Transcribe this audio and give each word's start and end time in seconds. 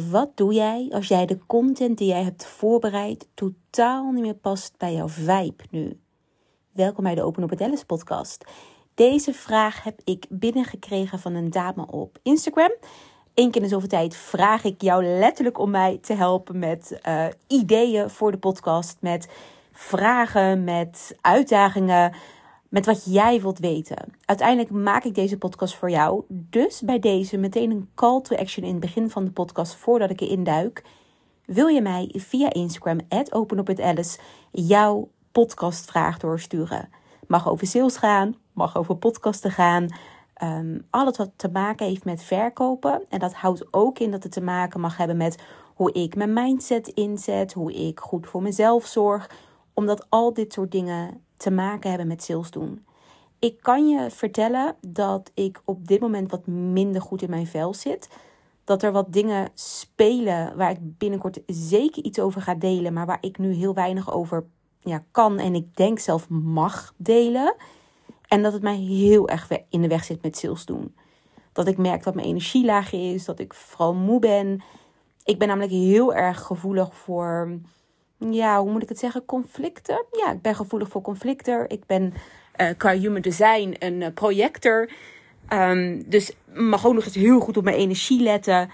Wat 0.00 0.36
doe 0.36 0.54
jij 0.54 0.88
als 0.92 1.08
jij 1.08 1.26
de 1.26 1.38
content 1.46 1.98
die 1.98 2.08
jij 2.08 2.22
hebt 2.22 2.46
voorbereid 2.46 3.28
totaal 3.34 4.10
niet 4.10 4.22
meer 4.22 4.34
past 4.34 4.74
bij 4.78 4.94
jouw 4.94 5.08
vibe 5.08 5.64
nu? 5.70 6.00
Welkom 6.70 7.04
bij 7.04 7.14
de 7.14 7.22
Open 7.22 7.42
Op 7.42 7.50
het 7.50 7.60
Alice 7.60 7.86
podcast. 7.86 8.44
Deze 8.94 9.32
vraag 9.32 9.82
heb 9.82 10.00
ik 10.04 10.26
binnengekregen 10.28 11.18
van 11.18 11.34
een 11.34 11.50
dame 11.50 11.86
op 11.86 12.18
Instagram. 12.22 12.72
Eén 13.34 13.50
keer 13.50 13.62
in 13.62 13.68
zoveel 13.68 13.88
tijd 13.88 14.16
vraag 14.16 14.64
ik 14.64 14.82
jou 14.82 15.04
letterlijk 15.04 15.58
om 15.58 15.70
mij 15.70 15.98
te 16.02 16.14
helpen 16.14 16.58
met 16.58 17.00
uh, 17.08 17.26
ideeën 17.46 18.10
voor 18.10 18.30
de 18.30 18.38
podcast, 18.38 18.96
met 19.00 19.28
vragen, 19.72 20.64
met 20.64 21.16
uitdagingen 21.20 22.12
met 22.72 22.86
wat 22.86 23.04
jij 23.04 23.40
wilt 23.40 23.58
weten. 23.58 24.12
Uiteindelijk 24.24 24.70
maak 24.70 25.04
ik 25.04 25.14
deze 25.14 25.38
podcast 25.38 25.74
voor 25.74 25.90
jou. 25.90 26.24
Dus 26.28 26.80
bij 26.80 26.98
deze 26.98 27.36
meteen 27.36 27.70
een 27.70 27.88
call 27.94 28.20
to 28.20 28.36
action 28.36 28.64
in 28.64 28.70
het 28.70 28.80
begin 28.80 29.10
van 29.10 29.24
de 29.24 29.30
podcast 29.30 29.74
voordat 29.74 30.10
ik 30.10 30.20
erin 30.20 30.44
duik. 30.44 30.84
Wil 31.44 31.66
je 31.66 31.82
mij 31.82 32.14
via 32.16 32.52
Instagram, 32.52 32.98
openopitalice, 33.30 34.18
jouw 34.50 35.08
podcastvraag 35.32 36.18
doorsturen? 36.18 36.88
Mag 37.26 37.48
over 37.48 37.66
sales 37.66 37.96
gaan, 37.96 38.34
mag 38.52 38.76
over 38.76 38.96
podcasten 38.96 39.50
gaan. 39.50 39.86
Um, 40.42 40.86
alles 40.90 41.16
wat 41.16 41.30
te 41.36 41.48
maken 41.48 41.86
heeft 41.86 42.04
met 42.04 42.22
verkopen. 42.22 43.02
En 43.08 43.18
dat 43.18 43.34
houdt 43.34 43.66
ook 43.70 43.98
in 43.98 44.10
dat 44.10 44.22
het 44.22 44.32
te 44.32 44.42
maken 44.42 44.80
mag 44.80 44.96
hebben 44.96 45.16
met 45.16 45.42
hoe 45.74 45.92
ik 45.92 46.14
mijn 46.14 46.32
mindset 46.32 46.88
inzet, 46.88 47.52
hoe 47.52 47.72
ik 47.72 48.00
goed 48.00 48.26
voor 48.26 48.42
mezelf 48.42 48.86
zorg. 48.86 49.30
Omdat 49.74 50.06
al 50.08 50.32
dit 50.32 50.52
soort 50.52 50.70
dingen 50.70 51.20
te 51.42 51.50
maken 51.50 51.88
hebben 51.88 52.08
met 52.08 52.22
sales 52.22 52.50
doen. 52.50 52.84
Ik 53.38 53.60
kan 53.60 53.88
je 53.88 54.10
vertellen 54.10 54.76
dat 54.80 55.30
ik 55.34 55.62
op 55.64 55.88
dit 55.88 56.00
moment 56.00 56.30
wat 56.30 56.46
minder 56.46 57.02
goed 57.02 57.22
in 57.22 57.30
mijn 57.30 57.46
vel 57.46 57.74
zit. 57.74 58.08
Dat 58.64 58.82
er 58.82 58.92
wat 58.92 59.12
dingen 59.12 59.50
spelen 59.54 60.56
waar 60.56 60.70
ik 60.70 60.98
binnenkort 60.98 61.40
zeker 61.46 62.02
iets 62.04 62.18
over 62.18 62.42
ga 62.42 62.54
delen, 62.54 62.92
maar 62.92 63.06
waar 63.06 63.18
ik 63.20 63.38
nu 63.38 63.52
heel 63.52 63.74
weinig 63.74 64.12
over 64.12 64.44
ja, 64.80 65.04
kan 65.10 65.38
en 65.38 65.54
ik 65.54 65.76
denk 65.76 65.98
zelf 65.98 66.28
mag 66.28 66.94
delen. 66.96 67.54
En 68.28 68.42
dat 68.42 68.52
het 68.52 68.62
mij 68.62 68.76
heel 68.76 69.28
erg 69.28 69.48
in 69.68 69.82
de 69.82 69.88
weg 69.88 70.04
zit 70.04 70.22
met 70.22 70.36
sales 70.36 70.64
doen. 70.64 70.94
Dat 71.52 71.66
ik 71.66 71.78
merk 71.78 72.02
dat 72.04 72.14
mijn 72.14 72.26
energie 72.26 72.64
laag 72.64 72.92
is, 72.92 73.24
dat 73.24 73.38
ik 73.38 73.54
vooral 73.54 73.94
moe 73.94 74.18
ben. 74.18 74.62
Ik 75.24 75.38
ben 75.38 75.48
namelijk 75.48 75.72
heel 75.72 76.14
erg 76.14 76.42
gevoelig 76.42 76.94
voor 76.94 77.58
ja, 78.30 78.60
hoe 78.60 78.70
moet 78.70 78.82
ik 78.82 78.88
het 78.88 78.98
zeggen? 78.98 79.24
Conflicten. 79.24 80.04
Ja, 80.12 80.32
ik 80.32 80.42
ben 80.42 80.54
gevoelig 80.54 80.88
voor 80.88 81.02
conflicten. 81.02 81.68
Ik 81.68 81.86
ben 81.86 82.14
uh, 82.56 82.68
qua 82.76 82.92
human 82.92 83.20
design 83.20 83.74
een 83.78 84.00
uh, 84.00 84.08
projector. 84.14 84.90
Um, 85.52 86.10
dus 86.10 86.32
mag 86.54 86.86
ook 86.86 86.94
nog 86.94 87.04
eens 87.04 87.14
heel 87.14 87.40
goed 87.40 87.56
op 87.56 87.64
mijn 87.64 87.76
energie 87.76 88.22
letten. 88.22 88.70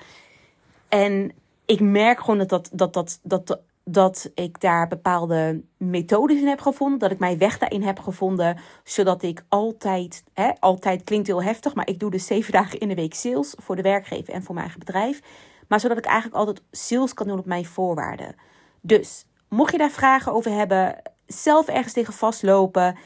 En 0.88 1.32
ik 1.64 1.80
merk 1.80 2.20
gewoon 2.20 2.38
dat, 2.38 2.50
dat, 2.50 2.70
dat, 2.72 2.92
dat, 2.94 3.20
dat, 3.22 3.60
dat 3.84 4.30
ik 4.34 4.60
daar 4.60 4.88
bepaalde 4.88 5.62
methodes 5.76 6.40
in 6.40 6.46
heb 6.46 6.60
gevonden. 6.60 6.98
Dat 6.98 7.10
ik 7.10 7.18
mijn 7.18 7.38
weg 7.38 7.58
daarin 7.58 7.82
heb 7.82 7.98
gevonden. 7.98 8.58
Zodat 8.84 9.22
ik 9.22 9.44
altijd, 9.48 10.24
hè, 10.32 10.50
altijd 10.60 11.04
klinkt 11.04 11.26
heel 11.26 11.42
heftig, 11.42 11.74
maar 11.74 11.88
ik 11.88 11.98
doe 11.98 12.10
dus 12.10 12.26
zeven 12.26 12.52
dagen 12.60 12.78
in 12.78 12.88
de 12.88 12.94
week 12.94 13.14
sales 13.14 13.54
voor 13.58 13.76
de 13.76 13.82
werkgever 13.82 14.34
en 14.34 14.42
voor 14.42 14.54
mijn 14.54 14.66
eigen 14.66 14.84
bedrijf. 14.84 15.20
Maar 15.68 15.80
zodat 15.80 15.98
ik 15.98 16.04
eigenlijk 16.04 16.36
altijd 16.36 16.62
sales 16.70 17.14
kan 17.14 17.26
doen 17.26 17.38
op 17.38 17.46
mijn 17.46 17.66
voorwaarden. 17.66 18.34
Dus 18.80 19.24
Mocht 19.48 19.72
je 19.72 19.78
daar 19.78 19.90
vragen 19.90 20.32
over 20.32 20.50
hebben, 20.50 21.02
zelf 21.26 21.68
ergens 21.68 21.92
tegen 21.92 22.12
vastlopen, 22.12 22.96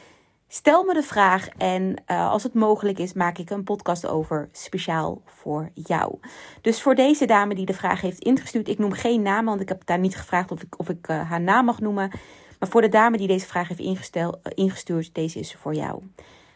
stel 0.47 0.83
me 0.83 0.93
de 0.93 1.03
vraag. 1.03 1.47
En 1.57 1.95
uh, 2.11 2.29
als 2.29 2.43
het 2.43 2.53
mogelijk 2.53 2.99
is, 2.99 3.13
maak 3.13 3.37
ik 3.37 3.49
een 3.49 3.63
podcast 3.63 4.07
over 4.07 4.49
speciaal 4.51 5.21
voor 5.25 5.69
jou. 5.73 6.19
Dus 6.61 6.81
voor 6.81 6.95
deze 6.95 7.25
dame 7.25 7.55
die 7.55 7.65
de 7.65 7.73
vraag 7.73 8.01
heeft 8.01 8.19
ingestuurd, 8.19 8.67
ik 8.67 8.79
noem 8.79 8.91
geen 8.91 9.21
naam, 9.21 9.45
want 9.45 9.61
ik 9.61 9.69
heb 9.69 9.85
daar 9.85 9.99
niet 9.99 10.15
gevraagd 10.15 10.51
of 10.51 10.61
ik, 10.61 10.79
of 10.79 10.89
ik 10.89 11.07
uh, 11.07 11.29
haar 11.29 11.41
naam 11.41 11.65
mag 11.65 11.79
noemen. 11.79 12.11
Maar 12.59 12.69
voor 12.69 12.81
de 12.81 12.89
dame 12.89 13.17
die 13.17 13.27
deze 13.27 13.47
vraag 13.47 13.67
heeft 13.67 14.15
uh, 14.15 14.29
ingestuurd, 14.55 15.15
deze 15.15 15.39
is 15.39 15.55
voor 15.55 15.73
jou. 15.73 16.03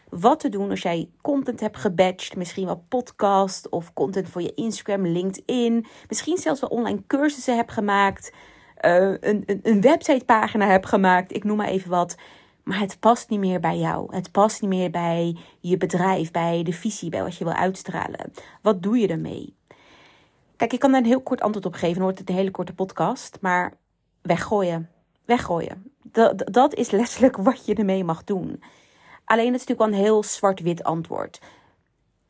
Wat 0.08 0.40
te 0.40 0.48
doen 0.48 0.70
als 0.70 0.82
jij 0.82 1.08
content 1.20 1.60
hebt 1.60 1.76
gebatcht, 1.76 2.36
misschien 2.36 2.66
wel 2.66 2.84
podcast 2.88 3.68
of 3.68 3.92
content 3.92 4.28
voor 4.28 4.42
je 4.42 4.54
Instagram, 4.54 5.06
LinkedIn, 5.06 5.86
misschien 6.08 6.36
zelfs 6.36 6.60
wel 6.60 6.70
online 6.70 7.02
cursussen 7.06 7.56
hebt 7.56 7.72
gemaakt 7.72 8.32
uh, 8.84 9.14
een, 9.20 9.42
een, 9.46 9.60
een 9.62 9.80
websitepagina 9.80 10.66
heb 10.66 10.84
gemaakt, 10.84 11.34
ik 11.34 11.44
noem 11.44 11.56
maar 11.56 11.68
even 11.68 11.90
wat. 11.90 12.16
Maar 12.62 12.78
het 12.78 13.00
past 13.00 13.28
niet 13.28 13.40
meer 13.40 13.60
bij 13.60 13.78
jou. 13.78 14.14
Het 14.14 14.32
past 14.32 14.60
niet 14.60 14.70
meer 14.70 14.90
bij 14.90 15.36
je 15.60 15.76
bedrijf, 15.76 16.30
bij 16.30 16.62
de 16.62 16.72
visie, 16.72 17.10
bij 17.10 17.22
wat 17.22 17.36
je 17.36 17.44
wil 17.44 17.52
uitstralen. 17.52 18.32
Wat 18.62 18.82
doe 18.82 18.98
je 18.98 19.08
ermee? 19.08 19.56
Kijk, 20.56 20.72
ik 20.72 20.78
kan 20.78 20.92
daar 20.92 21.00
een 21.00 21.06
heel 21.06 21.22
kort 21.22 21.40
antwoord 21.40 21.66
op 21.66 21.74
geven. 21.74 21.94
Dan 21.94 22.02
wordt 22.02 22.18
het 22.18 22.28
een 22.28 22.34
hele 22.34 22.50
korte 22.50 22.74
podcast. 22.74 23.38
Maar 23.40 23.74
weggooien. 24.22 24.90
Weggooien. 25.24 25.92
Dat, 26.02 26.42
dat 26.52 26.74
is 26.74 26.90
letterlijk 26.90 27.36
wat 27.48 27.66
je 27.66 27.74
ermee 27.74 28.04
mag 28.04 28.24
doen. 28.24 28.62
Alleen 29.24 29.52
het 29.52 29.60
is 29.60 29.66
natuurlijk 29.66 29.90
wel 29.90 29.98
een 29.98 30.06
heel 30.06 30.22
zwart-wit 30.22 30.84
antwoord. 30.84 31.40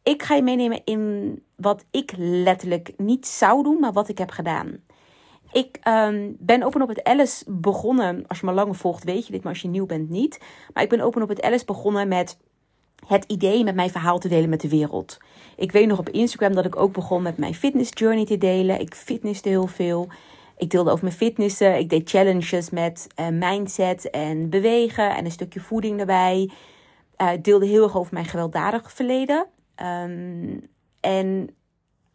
Ik 0.02 0.22
ga 0.22 0.34
je 0.34 0.42
meenemen 0.42 0.84
in 0.84 1.42
wat 1.56 1.84
ik 1.90 2.12
letterlijk 2.16 2.92
niet 2.96 3.26
zou 3.26 3.62
doen, 3.62 3.80
maar 3.80 3.92
wat 3.92 4.08
ik 4.08 4.18
heb 4.18 4.30
gedaan. 4.30 4.80
Ik 5.52 5.78
um, 5.88 6.36
ben 6.38 6.62
Open 6.62 6.82
op 6.82 6.88
het 6.88 7.04
Alice 7.04 7.44
begonnen. 7.46 8.24
Als 8.26 8.40
je 8.40 8.46
me 8.46 8.52
langer 8.52 8.74
volgt, 8.74 9.04
weet 9.04 9.26
je 9.26 9.32
dit, 9.32 9.42
maar 9.42 9.52
als 9.52 9.62
je 9.62 9.68
nieuw 9.68 9.86
bent, 9.86 10.10
niet. 10.10 10.40
Maar 10.72 10.82
ik 10.82 10.88
ben 10.88 11.00
Open 11.00 11.22
op 11.22 11.28
het 11.28 11.42
Alice 11.42 11.64
begonnen 11.64 12.08
met 12.08 12.38
het 13.06 13.24
idee 13.24 13.64
met 13.64 13.74
mijn 13.74 13.90
verhaal 13.90 14.18
te 14.18 14.28
delen 14.28 14.48
met 14.48 14.60
de 14.60 14.68
wereld. 14.68 15.18
Ik 15.56 15.72
weet 15.72 15.86
nog 15.86 15.98
op 15.98 16.08
Instagram 16.08 16.54
dat 16.54 16.64
ik 16.64 16.76
ook 16.76 16.92
begon 16.92 17.22
met 17.22 17.38
mijn 17.38 17.54
fitness 17.54 17.90
journey 17.94 18.24
te 18.24 18.38
delen. 18.38 18.80
Ik 18.80 18.94
fitnesste 18.94 19.48
heel 19.48 19.66
veel. 19.66 20.08
Ik 20.56 20.70
deelde 20.70 20.90
over 20.90 21.04
mijn 21.04 21.16
fitnessen. 21.16 21.78
Ik 21.78 21.90
deed 21.90 22.10
challenges 22.10 22.70
met 22.70 23.06
uh, 23.20 23.28
mindset 23.28 24.10
en 24.10 24.50
bewegen 24.50 25.16
en 25.16 25.24
een 25.24 25.30
stukje 25.30 25.60
voeding 25.60 26.00
erbij. 26.00 26.50
Ik 27.32 27.44
deelde 27.44 27.66
heel 27.66 27.82
erg 27.82 27.96
over 27.96 28.14
mijn 28.14 28.26
gewelddadig 28.26 28.92
verleden. 28.92 29.46
Um, 29.82 30.68
en 31.00 31.50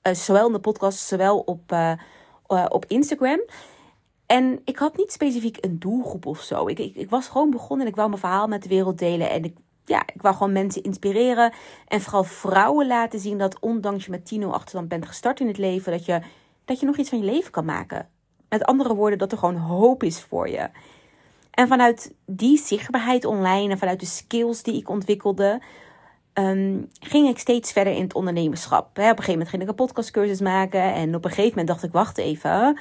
uh, 0.04 0.14
zowel 0.14 0.48
in 0.48 0.54
de 0.54 0.60
podcast, 0.60 1.00
zowel 1.00 1.40
op 1.40 1.76
uh, 2.54 2.66
op 2.70 2.86
Instagram. 2.88 3.42
En 4.26 4.62
ik 4.66 4.78
had 4.78 4.98
niet 4.98 5.12
specifiek 5.12 5.58
een 5.62 5.80
doelgroep 5.80 6.26
of 6.26 6.42
zo. 6.42 6.68
Ik, 6.68 6.80
ik, 6.80 6.96
ik, 6.96 7.10
was 7.10 7.28
gewoon 7.28 7.50
begonnen 7.50 7.86
en 7.86 7.92
ik 7.92 7.98
wou 7.98 8.10
mijn 8.10 8.22
verhaal 8.22 8.48
met 8.48 8.64
de 8.64 8.70
wereld 8.70 8.98
delen. 8.98 9.30
En 9.30 9.44
ik, 9.44 9.56
ja, 9.86 10.04
ik 10.14 10.22
wou 10.22 10.36
gewoon 10.36 10.52
mensen 10.52 10.84
inspireren. 10.84 11.54
En 11.88 12.02
vooral 12.02 12.24
vrouwen 12.24 12.88
laten 12.88 13.20
zien 13.20 13.38
dat 13.38 13.60
ondanks 13.60 14.06
je 14.06 14.12
met 14.12 14.34
10-0 14.36 14.46
achterstand 14.46 14.88
bent 14.88 15.06
gestart 15.06 15.40
in 15.40 15.48
het 15.48 15.58
leven, 15.58 15.92
dat 15.92 16.06
je, 16.06 16.22
dat 16.66 16.80
je 16.80 16.86
nog 16.86 16.98
iets 16.98 17.10
van 17.10 17.20
je 17.20 17.26
leven 17.26 17.52
kan 17.52 17.66
maken. 17.66 18.10
Met 18.50 18.64
andere 18.66 18.96
woorden, 18.96 19.20
dat 19.20 19.32
er 19.32 19.38
gewoon 19.38 19.58
hoop 19.58 20.04
is 20.04 20.22
voor 20.22 20.50
je. 20.50 20.70
En 21.52 21.68
vanuit 21.68 22.14
die 22.26 22.58
zichtbaarheid 22.58 23.26
online 23.26 23.72
en 23.72 23.78
vanuit 23.78 24.00
de 24.00 24.06
skills 24.06 24.64
die 24.64 24.76
ik 24.76 24.90
ontwikkelde, 24.90 25.62
um, 26.34 26.90
ging 27.00 27.28
ik 27.28 27.40
steeds 27.40 27.72
verder 27.72 27.94
in 27.94 28.02
het 28.02 28.14
ondernemerschap. 28.14 28.86
Op 28.88 28.98
een 28.98 29.04
gegeven 29.04 29.32
moment 29.32 29.50
ging 29.50 29.62
ik 29.62 29.70
een 29.70 29.76
podcastcursus 29.76 30.42
maken. 30.42 30.94
En 30.94 31.16
op 31.16 31.24
een 31.24 31.30
gegeven 31.30 31.50
moment 31.50 31.68
dacht 31.68 31.84
ik, 31.84 31.92
wacht 31.92 32.18
even. 32.18 32.80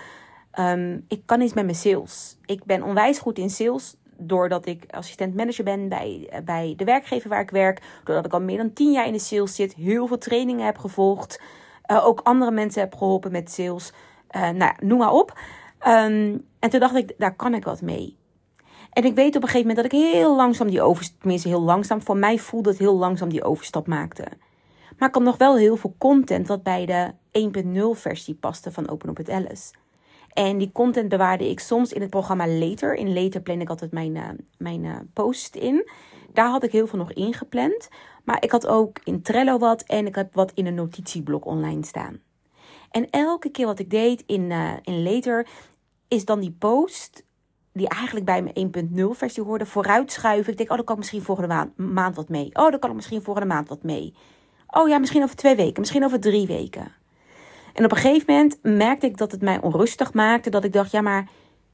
Um, 0.59 1.05
ik 1.09 1.23
kan 1.27 1.41
iets 1.41 1.53
met 1.53 1.65
mijn 1.65 1.77
sales. 1.77 2.37
Ik 2.47 2.65
ben 2.65 2.83
onwijs 2.83 3.19
goed 3.19 3.39
in 3.39 3.51
sales. 3.51 3.97
Doordat 4.17 4.67
ik 4.67 4.85
assistent 4.91 5.35
manager 5.35 5.65
ben 5.65 5.89
bij, 5.89 6.43
bij 6.45 6.75
de 6.77 6.85
werkgever 6.85 7.29
waar 7.29 7.41
ik 7.41 7.51
werk. 7.51 7.83
Doordat 8.05 8.27
ik 8.27 8.33
al 8.33 8.41
meer 8.41 8.57
dan 8.57 8.73
tien 8.73 8.93
jaar 8.93 9.07
in 9.07 9.12
de 9.12 9.19
sales 9.19 9.55
zit. 9.55 9.75
Heel 9.75 10.07
veel 10.07 10.19
trainingen 10.19 10.65
heb 10.65 10.79
gevolgd. 10.79 11.41
Uh, 11.87 12.07
ook 12.07 12.21
andere 12.21 12.51
mensen 12.51 12.81
heb 12.81 12.95
geholpen 12.95 13.33
met 13.33 13.51
sales. 13.51 13.93
Uh, 14.37 14.49
nou, 14.49 14.73
noem 14.79 14.99
maar 14.99 15.12
op. 15.12 15.39
Um, 15.87 16.47
en 16.59 16.71
toen 16.71 16.81
dacht 16.81 16.95
ik, 16.95 17.15
daar 17.19 17.37
kan 17.37 17.55
ik 17.55 17.65
wat 17.65 17.83
mee. 17.83 18.17
En 18.93 19.05
ik 19.05 19.15
weet 19.15 19.37
op 19.37 19.43
een 19.43 19.49
gegeven 19.49 19.69
moment 19.69 19.77
dat 19.77 19.93
ik 19.93 20.13
heel 20.13 20.37
langzaam 20.37 20.71
die 20.71 20.83
overstap, 20.83 21.21
tenminste 21.21 21.49
heel 21.49 21.63
langzaam, 21.63 22.03
voor 22.03 22.17
mij 22.17 22.39
voelde 22.39 22.69
het 22.69 22.79
heel 22.79 22.97
langzaam 22.97 23.29
die 23.29 23.45
overstap 23.45 23.87
maakte. 23.87 24.25
Maar 24.99 25.09
ik 25.09 25.15
had 25.15 25.25
nog 25.25 25.37
wel 25.37 25.57
heel 25.57 25.77
veel 25.77 25.95
content 25.99 26.49
wat 26.49 26.63
bij 26.63 26.87
de 26.87 27.13
1.0 27.95 28.01
versie 28.01 28.35
paste 28.35 28.73
van 28.73 28.89
Open 28.89 29.09
Up 29.09 29.17
with 29.17 29.31
Alice. 29.31 29.73
En 30.33 30.59
die 30.59 30.73
content 30.73 31.09
bewaarde 31.09 31.50
ik 31.50 31.61
soms 31.61 31.93
in 31.93 32.00
het 32.00 32.11
programma 32.11 32.49
Later. 32.49 32.94
In 32.94 33.12
Later 33.12 33.41
plan 33.41 33.61
ik 33.61 33.69
altijd 33.69 33.93
mijn, 33.93 34.15
uh, 34.15 34.29
mijn 34.59 34.85
uh, 34.85 34.97
post 35.12 35.55
in. 35.55 35.88
Daar 36.33 36.49
had 36.49 36.62
ik 36.62 36.73
heel 36.73 36.87
veel 36.87 36.99
nog 36.99 37.12
ingepland. 37.12 37.88
Maar 38.25 38.43
ik 38.43 38.50
had 38.50 38.67
ook 38.67 38.99
in 39.05 39.23
Trello 39.23 39.59
wat 39.59 39.83
en 39.83 40.06
ik 40.06 40.15
heb 40.15 40.35
wat 40.35 40.53
in 40.55 40.67
een 40.67 40.75
notitieblok 40.75 41.45
online 41.47 41.85
staan. 41.85 42.21
En 42.91 43.11
elke 43.11 43.50
keer 43.50 43.67
wat 43.67 43.79
ik 43.79 43.91
deed 43.91 44.23
in, 44.27 44.50
uh, 44.50 44.73
in 44.83 45.03
Later 45.03 45.47
is 46.09 46.25
dan 46.25 46.41
die 46.41 46.56
post 46.59 47.25
die 47.73 47.89
eigenlijk 47.89 48.27
bij 48.27 48.43
mijn 48.43 48.91
1.0 49.13 49.19
versie 49.19 49.43
hoorde, 49.43 49.67
vooruitschuiven. 49.67 50.53
Ik 50.53 50.59
denk, 50.59 50.71
oh, 50.71 50.77
dan 50.77 50.85
kan 50.85 50.95
ik 50.95 51.01
misschien 51.01 51.23
volgende 51.23 51.71
maand 51.77 52.17
wat 52.17 52.29
mee. 52.29 52.51
Oh, 52.53 52.71
dan 52.71 52.79
kan 52.79 52.91
ik 52.91 52.97
misschien 52.97 53.23
volgende 53.23 53.55
maand 53.55 53.69
wat 53.69 53.83
mee. 53.83 54.15
Oh 54.67 54.89
ja, 54.89 54.99
misschien 54.99 55.23
over 55.23 55.37
twee 55.37 55.57
weken, 55.57 55.81
misschien 55.81 56.05
over 56.05 56.21
drie 56.21 56.47
weken. 56.47 56.93
En 57.73 57.85
op 57.85 57.91
een 57.91 57.97
gegeven 57.97 58.35
moment 58.35 58.59
merkte 58.63 59.07
ik 59.07 59.17
dat 59.17 59.33
het 59.33 59.41
mij 59.41 59.61
onrustig 59.61 60.13
maakte. 60.13 60.51
Dat 60.51 60.65
ik 60.65 60.73
dacht, 60.73 60.91
ja, 60.91 61.01
maar 61.01 61.29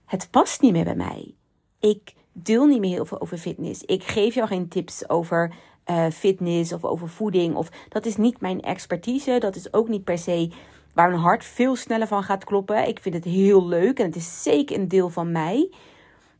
het 0.06 0.29
past 0.31 0.61
niet 0.61 0.73
meer 0.73 0.85
bij 0.85 0.95
mij. 0.95 1.35
Ik 1.81 2.15
deel 2.33 2.67
niet 2.67 2.81
meer 2.81 2.95
heel 2.95 3.05
veel 3.05 3.21
over 3.21 3.39
fitness. 3.39 3.83
Ik 3.83 4.05
geef 4.05 4.35
jou 4.35 4.47
geen 4.47 4.69
tips 4.69 5.09
over 5.09 5.53
uh, 5.87 6.06
fitness 6.11 6.73
of 6.73 6.85
over 6.85 7.09
voeding. 7.09 7.55
Of, 7.55 7.69
dat 7.89 8.06
is 8.06 8.17
niet 8.17 8.41
mijn 8.41 8.61
expertise. 8.61 9.39
Dat 9.39 9.56
is 9.56 9.73
ook 9.73 9.89
niet 9.89 10.05
per 10.05 10.19
se 10.19 10.50
waar 10.99 11.09
mijn 11.09 11.23
hart 11.23 11.45
veel 11.45 11.77
sneller 11.77 12.06
van 12.06 12.23
gaat 12.23 12.45
kloppen. 12.45 12.89
Ik 12.89 13.00
vind 13.00 13.15
het 13.15 13.25
heel 13.25 13.67
leuk 13.67 13.99
en 13.99 14.06
het 14.06 14.17
is 14.17 14.43
zeker 14.43 14.77
een 14.79 14.89
deel 14.89 15.09
van 15.09 15.33
mij. 15.33 15.73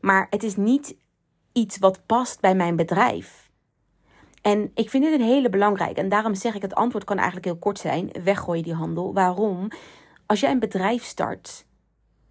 Maar 0.01 0.27
het 0.29 0.43
is 0.43 0.55
niet 0.55 0.95
iets 1.51 1.77
wat 1.77 2.05
past 2.05 2.39
bij 2.39 2.55
mijn 2.55 2.75
bedrijf. 2.75 3.49
En 4.41 4.71
ik 4.73 4.89
vind 4.89 5.03
dit 5.03 5.13
een 5.13 5.25
hele 5.25 5.49
belangrijke. 5.49 6.01
En 6.01 6.09
daarom 6.09 6.35
zeg 6.35 6.55
ik, 6.55 6.61
het 6.61 6.75
antwoord 6.75 7.03
kan 7.03 7.15
eigenlijk 7.15 7.45
heel 7.45 7.57
kort 7.57 7.79
zijn. 7.79 8.11
Weggooi 8.23 8.61
die 8.61 8.73
handel. 8.73 9.13
Waarom? 9.13 9.67
Als 10.25 10.39
jij 10.39 10.51
een 10.51 10.59
bedrijf 10.59 11.03
start... 11.03 11.67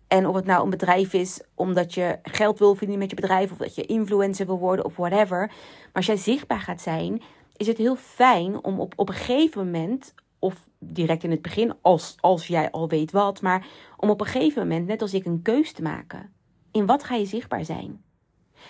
En 0.08 0.26
of 0.26 0.34
het 0.34 0.44
nou 0.44 0.64
een 0.64 0.70
bedrijf 0.70 1.12
is 1.12 1.42
omdat 1.54 1.94
je 1.94 2.18
geld 2.22 2.58
wil 2.58 2.70
verdienen 2.70 2.98
met 2.98 3.10
je 3.10 3.16
bedrijf, 3.16 3.50
of 3.50 3.56
dat 3.56 3.74
je 3.74 3.86
influencer 3.86 4.46
wil 4.46 4.58
worden 4.58 4.84
of 4.84 4.96
whatever. 4.96 5.46
Maar 5.46 5.90
als 5.92 6.06
jij 6.06 6.16
zichtbaar 6.16 6.60
gaat 6.60 6.80
zijn, 6.80 7.22
is 7.56 7.66
het 7.66 7.76
heel 7.76 7.96
fijn 7.96 8.64
om 8.64 8.80
op, 8.80 8.92
op 8.96 9.08
een 9.08 9.14
gegeven 9.14 9.64
moment, 9.64 10.14
of 10.38 10.68
direct 10.78 11.24
in 11.24 11.30
het 11.30 11.42
begin, 11.42 11.74
als, 11.80 12.16
als 12.20 12.46
jij 12.46 12.70
al 12.70 12.88
weet 12.88 13.10
wat, 13.10 13.42
maar 13.42 13.66
om 13.96 14.10
op 14.10 14.20
een 14.20 14.26
gegeven 14.26 14.62
moment, 14.62 14.86
net 14.86 15.02
als 15.02 15.14
ik, 15.14 15.24
een 15.24 15.42
keus 15.42 15.72
te 15.72 15.82
maken. 15.82 16.32
In 16.72 16.86
wat 16.86 17.04
ga 17.04 17.14
je 17.14 17.26
zichtbaar 17.26 17.64
zijn? 17.64 18.02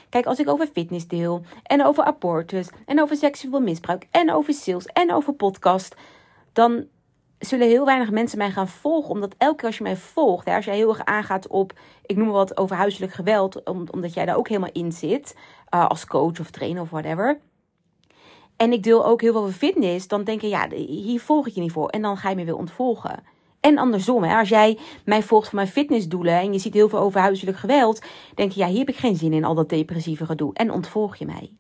Kijk, 0.09 0.27
als 0.27 0.39
ik 0.39 0.49
over 0.49 0.67
fitness 0.67 1.07
deel, 1.07 1.43
en 1.63 1.85
over 1.85 2.05
abortus, 2.05 2.69
en 2.87 3.01
over 3.01 3.17
seksueel 3.17 3.61
misbruik, 3.61 4.07
en 4.11 4.33
over 4.33 4.53
sales, 4.53 4.87
en 4.87 5.13
over 5.13 5.33
podcast, 5.33 5.97
dan 6.53 6.87
zullen 7.39 7.67
heel 7.67 7.85
weinig 7.85 8.11
mensen 8.11 8.39
mij 8.39 8.51
gaan 8.51 8.69
volgen. 8.69 9.11
Omdat 9.11 9.35
elke 9.39 9.57
keer 9.57 9.67
als 9.67 9.77
je 9.77 9.83
mij 9.83 9.97
volgt, 9.97 10.47
hè, 10.47 10.55
als 10.55 10.65
jij 10.65 10.77
heel 10.77 10.89
erg 10.89 11.05
aangaat 11.05 11.47
op, 11.47 11.73
ik 12.07 12.17
noem 12.17 12.27
maar 12.27 12.35
wat, 12.35 12.57
over 12.57 12.77
huiselijk 12.77 13.13
geweld, 13.13 13.63
omdat 13.91 14.15
jij 14.15 14.25
daar 14.25 14.37
ook 14.37 14.49
helemaal 14.49 14.73
in 14.73 14.93
zit, 14.93 15.37
uh, 15.75 15.87
als 15.87 16.07
coach 16.07 16.41
of 16.41 16.51
trainer 16.51 16.83
of 16.83 16.91
whatever. 16.91 17.41
En 18.59 18.73
ik 18.73 18.83
deel 18.83 19.07
ook 19.07 19.21
heel 19.21 19.33
veel 19.33 19.41
over 19.41 19.53
fitness, 19.53 20.09
dan 20.09 20.25
denk 20.25 20.41
je, 20.41 20.49
ja, 20.49 20.69
hier 20.71 21.21
volg 21.21 21.47
ik 21.47 21.55
je 21.55 21.61
niet 21.61 21.73
voor. 21.73 21.89
En 21.89 22.03
dan 22.03 22.17
ga 22.17 22.31
je 22.31 22.37
me 22.37 22.45
weer 22.45 22.57
ontvolgen. 22.57 23.23
En 23.61 23.79
andersom, 23.79 24.25
hè, 24.25 24.39
als 24.39 24.49
jij 24.49 24.79
mij 25.05 25.23
volgt 25.23 25.47
voor 25.49 25.57
mijn 25.57 25.69
fitnessdoelen 25.69 26.35
en 26.35 26.53
je 26.53 26.59
ziet 26.59 26.75
heel 26.75 26.89
veel 26.89 26.99
over 26.99 27.21
huiselijk 27.21 27.57
geweld, 27.57 28.03
denk 28.35 28.53
je, 28.53 28.61
ja, 28.61 28.67
hier 28.67 28.79
heb 28.79 28.89
ik 28.89 28.97
geen 28.97 29.17
zin 29.17 29.33
in, 29.33 29.45
al 29.45 29.55
dat 29.55 29.69
depressieve 29.69 30.27
gedoe. 30.27 30.55
En 30.55 30.73
ontvolg 30.73 31.17
je 31.17 31.27
mij. 31.27 31.51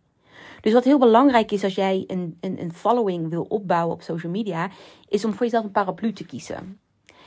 Dus 0.60 0.72
wat 0.72 0.84
heel 0.84 0.98
belangrijk 0.98 1.52
is 1.52 1.64
als 1.64 1.74
jij 1.74 2.04
een, 2.06 2.36
een, 2.40 2.60
een 2.60 2.72
following 2.72 3.28
wil 3.28 3.46
opbouwen 3.48 3.94
op 3.94 4.02
social 4.02 4.32
media, 4.32 4.70
is 5.08 5.24
om 5.24 5.32
voor 5.32 5.44
jezelf 5.44 5.64
een 5.64 5.70
paraplu 5.70 6.12
te 6.12 6.26
kiezen. 6.26 6.80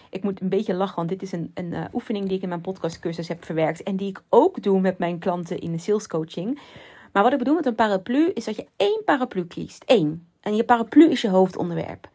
Ik 0.10 0.24
moet 0.24 0.42
een 0.42 0.50
beetje 0.50 0.74
lachen, 0.74 0.96
want 0.96 1.10
dit 1.10 1.22
is 1.22 1.32
een, 1.32 1.52
een 1.54 1.72
uh, 1.72 1.84
oefening 1.94 2.28
die 2.28 2.36
ik 2.36 2.44
in 2.44 2.50
mijn 2.50 2.62
podcastcursus 2.62 3.28
heb 3.28 3.46
verwerkt. 3.46 3.84
En 3.84 3.96
die 3.96 4.10
ik 4.10 4.22
ook 4.30 4.64
doe 4.64 4.80
met 4.80 4.98
mijn 4.98 5.20
klanten 5.20 5.60
in 5.60 5.72
de 5.72 5.78
sales 5.78 6.08
coaching. 6.08 6.60
Maar 7.12 7.24
wat 7.24 7.32
ik 7.32 7.38
bedoel 7.38 7.56
met 7.56 7.66
een 7.66 7.76
paraplu 7.76 8.32
is 8.34 8.46
dat 8.46 8.56
je 8.56 8.68
één 8.76 9.02
paraplu 9.06 9.46
kiest. 9.46 9.84
Eén. 9.86 10.28
En 10.42 10.56
je 10.56 10.64
paraplu 10.64 11.10
is 11.10 11.22
je 11.22 11.30
hoofdonderwerp. 11.30 12.10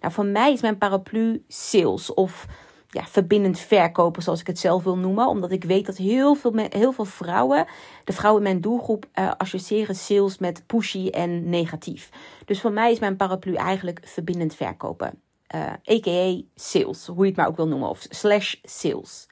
Nou, 0.00 0.12
voor 0.12 0.26
mij 0.26 0.52
is 0.52 0.60
mijn 0.60 0.78
paraplu 0.78 1.44
sales 1.48 2.14
of 2.14 2.46
ja, 2.88 3.04
verbindend 3.04 3.58
verkopen, 3.58 4.22
zoals 4.22 4.40
ik 4.40 4.46
het 4.46 4.58
zelf 4.58 4.84
wil 4.84 4.96
noemen. 4.96 5.28
Omdat 5.28 5.50
ik 5.50 5.64
weet 5.64 5.86
dat 5.86 5.96
heel 5.96 6.34
veel, 6.34 6.52
heel 6.68 6.92
veel 6.92 7.04
vrouwen, 7.04 7.66
de 8.04 8.12
vrouwen 8.12 8.42
in 8.42 8.48
mijn 8.48 8.60
doelgroep, 8.60 9.06
uh, 9.14 9.32
associëren 9.36 9.94
sales 9.94 10.38
met 10.38 10.66
pushy 10.66 11.08
en 11.08 11.48
negatief. 11.48 12.08
Dus 12.44 12.60
voor 12.60 12.72
mij 12.72 12.92
is 12.92 12.98
mijn 12.98 13.16
paraplu 13.16 13.54
eigenlijk 13.54 14.00
verbindend 14.02 14.54
verkopen. 14.54 15.20
Uh, 15.54 15.66
eh, 15.66 15.72
a.k.a. 15.72 16.40
sales, 16.54 17.06
hoe 17.06 17.22
je 17.22 17.26
het 17.26 17.36
maar 17.36 17.46
ook 17.46 17.56
wil 17.56 17.68
noemen, 17.68 17.88
of 17.88 18.06
slash 18.08 18.54
sales. 18.62 19.26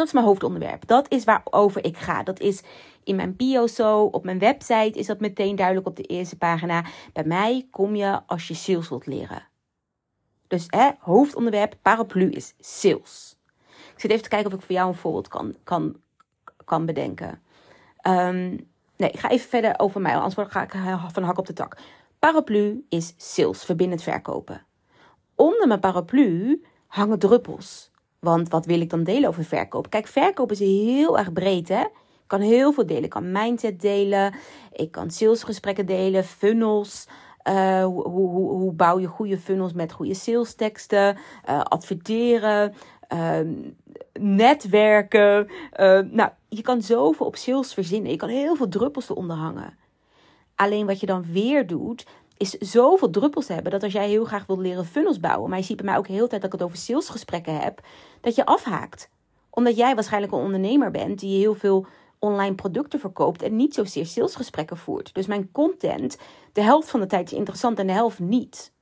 Dat 0.00 0.08
is 0.08 0.14
mijn 0.14 0.26
hoofdonderwerp. 0.26 0.86
Dat 0.86 1.12
is 1.12 1.24
waarover 1.24 1.84
ik 1.84 1.96
ga. 1.96 2.22
Dat 2.22 2.40
is 2.40 2.62
in 3.04 3.16
mijn 3.16 3.36
bio 3.36 3.66
zo, 3.66 4.02
op 4.02 4.24
mijn 4.24 4.38
website 4.38 4.98
is 4.98 5.06
dat 5.06 5.20
meteen 5.20 5.56
duidelijk 5.56 5.86
op 5.86 5.96
de 5.96 6.02
eerste 6.02 6.36
pagina. 6.36 6.84
Bij 7.12 7.24
mij 7.24 7.66
kom 7.70 7.94
je 7.96 8.20
als 8.26 8.48
je 8.48 8.54
sales 8.54 8.88
wilt 8.88 9.06
leren. 9.06 9.46
Dus 10.46 10.66
hè, 10.66 10.90
hoofdonderwerp, 10.98 11.76
paraplu 11.82 12.30
is 12.30 12.54
sales. 12.58 13.38
Ik 13.94 14.00
zit 14.00 14.10
even 14.10 14.22
te 14.22 14.28
kijken 14.28 14.52
of 14.52 14.58
ik 14.58 14.64
voor 14.64 14.74
jou 14.74 14.88
een 14.88 14.94
voorbeeld 14.94 15.28
kan, 15.28 15.54
kan, 15.64 15.96
kan 16.64 16.86
bedenken. 16.86 17.42
Um, 18.06 18.68
nee, 18.96 19.10
ik 19.10 19.18
ga 19.18 19.30
even 19.30 19.48
verder 19.48 19.78
over 19.78 20.00
mij, 20.00 20.16
anders 20.16 20.50
ga 20.52 20.62
ik 20.62 20.74
van 21.12 21.22
hak 21.22 21.38
op 21.38 21.46
de 21.46 21.52
tak. 21.52 21.76
Paraplu 22.18 22.86
is 22.88 23.14
sales, 23.16 23.64
verbindend 23.64 24.02
verkopen. 24.02 24.66
Onder 25.34 25.68
mijn 25.68 25.80
paraplu 25.80 26.62
hangen 26.86 27.18
druppels. 27.18 27.89
Want 28.20 28.48
wat 28.48 28.66
wil 28.66 28.80
ik 28.80 28.90
dan 28.90 29.04
delen 29.04 29.28
over 29.28 29.44
verkoop? 29.44 29.90
Kijk, 29.90 30.06
verkoop 30.06 30.50
is 30.50 30.58
heel 30.58 31.18
erg 31.18 31.32
breed, 31.32 31.68
hè? 31.68 31.80
Ik 31.80 32.38
kan 32.38 32.40
heel 32.40 32.72
veel 32.72 32.86
delen. 32.86 33.04
Ik 33.04 33.10
kan 33.10 33.32
mindset 33.32 33.80
delen. 33.80 34.34
Ik 34.72 34.90
kan 34.90 35.10
salesgesprekken 35.10 35.86
delen, 35.86 36.24
funnels. 36.24 37.08
Uh, 37.48 37.84
hoe, 37.84 38.08
hoe, 38.08 38.50
hoe, 38.50 38.72
bouw 38.72 38.98
je 38.98 39.06
goede 39.06 39.38
funnels 39.38 39.72
met 39.72 39.92
goede 39.92 40.14
sales 40.14 40.54
teksten, 40.54 41.16
uh, 41.48 41.60
adverteren, 41.60 42.74
uh, 43.12 43.38
netwerken. 44.20 45.48
Eh, 45.72 46.00
nou, 46.10 46.30
je 46.48 46.62
kan 46.62 46.82
zoveel 46.82 47.26
op 47.26 47.36
sales 47.36 47.74
verzinnen. 47.74 48.10
Je 48.10 48.16
kan 48.16 48.28
heel 48.28 48.56
veel 48.56 48.68
druppels 48.68 49.10
eronder 49.10 49.36
hangen. 49.36 49.78
Alleen 50.54 50.86
wat 50.86 51.00
je 51.00 51.06
dan 51.06 51.24
weer 51.32 51.66
doet, 51.66 52.06
is 52.40 52.50
zoveel 52.50 53.10
druppels 53.10 53.48
hebben 53.48 53.72
dat 53.72 53.82
als 53.82 53.92
jij 53.92 54.08
heel 54.08 54.24
graag 54.24 54.46
wilt 54.46 54.58
leren 54.58 54.84
funnels 54.84 55.20
bouwen, 55.20 55.48
maar 55.50 55.58
je 55.58 55.64
ziet 55.64 55.76
bij 55.76 55.84
mij 55.84 55.96
ook 55.96 56.06
heel 56.06 56.28
tijd 56.28 56.42
dat 56.42 56.52
ik 56.52 56.58
het 56.58 56.62
over 56.62 56.76
salesgesprekken 56.76 57.60
heb, 57.60 57.80
dat 58.20 58.34
je 58.34 58.46
afhaakt. 58.46 59.10
Omdat 59.50 59.76
jij 59.76 59.94
waarschijnlijk 59.94 60.32
een 60.32 60.38
ondernemer 60.38 60.90
bent 60.90 61.18
die 61.18 61.38
heel 61.38 61.54
veel 61.54 61.86
online 62.18 62.54
producten 62.54 63.00
verkoopt 63.00 63.42
en 63.42 63.56
niet 63.56 63.74
zozeer 63.74 64.06
salesgesprekken 64.06 64.76
voert. 64.76 65.14
Dus 65.14 65.26
mijn 65.26 65.52
content, 65.52 66.18
de 66.52 66.62
helft 66.62 66.90
van 66.90 67.00
de 67.00 67.06
tijd 67.06 67.32
is 67.32 67.38
interessant 67.38 67.78
en 67.78 67.86
de 67.86 67.92
helft 67.92 68.18
niet. 68.18 68.72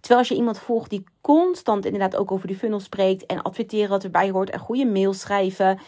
Terwijl 0.00 0.20
als 0.20 0.28
je 0.28 0.34
iemand 0.34 0.58
volgt 0.58 0.90
die 0.90 1.04
constant 1.20 1.84
inderdaad 1.84 2.16
ook 2.16 2.30
over 2.30 2.46
die 2.46 2.56
funnel 2.56 2.80
spreekt 2.80 3.26
en 3.26 3.42
adverteren 3.42 3.88
wat 3.88 4.04
erbij 4.04 4.30
hoort 4.30 4.50
en 4.50 4.58
goede 4.58 4.86
mails 4.86 5.20
schrijven, 5.20 5.78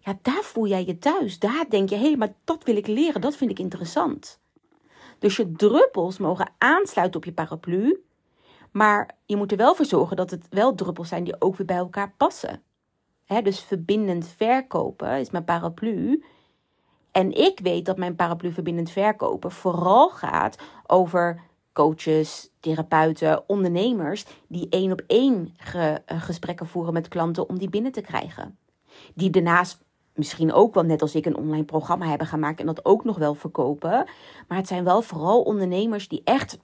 ja, 0.00 0.18
daar 0.22 0.42
voel 0.42 0.66
jij 0.66 0.84
je 0.84 0.98
thuis. 0.98 1.38
Daar 1.38 1.64
denk 1.68 1.88
je, 1.88 1.96
hé, 1.96 2.02
hey, 2.02 2.16
maar 2.16 2.34
dat 2.44 2.64
wil 2.64 2.76
ik 2.76 2.86
leren, 2.86 3.20
dat 3.20 3.36
vind 3.36 3.50
ik 3.50 3.58
interessant. 3.58 4.40
Dus 5.18 5.36
je 5.36 5.52
druppels 5.52 6.18
mogen 6.18 6.52
aansluiten 6.58 7.20
op 7.20 7.24
je 7.24 7.32
paraplu, 7.32 8.04
maar 8.70 9.10
je 9.26 9.36
moet 9.36 9.50
er 9.50 9.56
wel 9.56 9.74
voor 9.74 9.84
zorgen 9.84 10.16
dat 10.16 10.30
het 10.30 10.46
wel 10.50 10.74
druppels 10.74 11.08
zijn 11.08 11.24
die 11.24 11.40
ook 11.40 11.56
weer 11.56 11.66
bij 11.66 11.76
elkaar 11.76 12.12
passen. 12.16 12.62
dus 13.42 13.60
verbindend 13.60 14.28
verkopen 14.36 15.20
is 15.20 15.30
mijn 15.30 15.44
paraplu. 15.44 16.24
En 17.10 17.32
ik 17.32 17.60
weet 17.60 17.84
dat 17.84 17.96
mijn 17.96 18.16
paraplu 18.16 18.52
verbindend 18.52 18.90
verkopen 18.90 19.50
vooral 19.50 20.10
gaat 20.10 20.58
over 20.86 21.42
coaches, 21.72 22.50
therapeuten, 22.60 23.48
ondernemers 23.48 24.24
die 24.48 24.66
één 24.68 24.92
op 24.92 25.02
één 25.06 25.54
ge, 25.56 26.02
gesprekken 26.06 26.66
voeren 26.66 26.92
met 26.92 27.08
klanten 27.08 27.48
om 27.48 27.58
die 27.58 27.68
binnen 27.68 27.92
te 27.92 28.00
krijgen. 28.00 28.58
Die 29.14 29.30
daarnaast 29.30 29.84
misschien 30.16 30.52
ook 30.52 30.74
wel 30.74 30.82
net 30.82 31.02
als 31.02 31.14
ik 31.14 31.26
een 31.26 31.36
online 31.36 31.64
programma 31.64 32.06
hebben 32.06 32.26
gemaakt 32.26 32.60
en 32.60 32.66
dat 32.66 32.84
ook 32.84 33.04
nog 33.04 33.18
wel 33.18 33.34
verkopen. 33.34 34.06
Maar 34.48 34.58
het 34.58 34.66
zijn 34.66 34.84
wel 34.84 35.02
vooral 35.02 35.42
ondernemers 35.42 36.08
die 36.08 36.20
echt, 36.24 36.58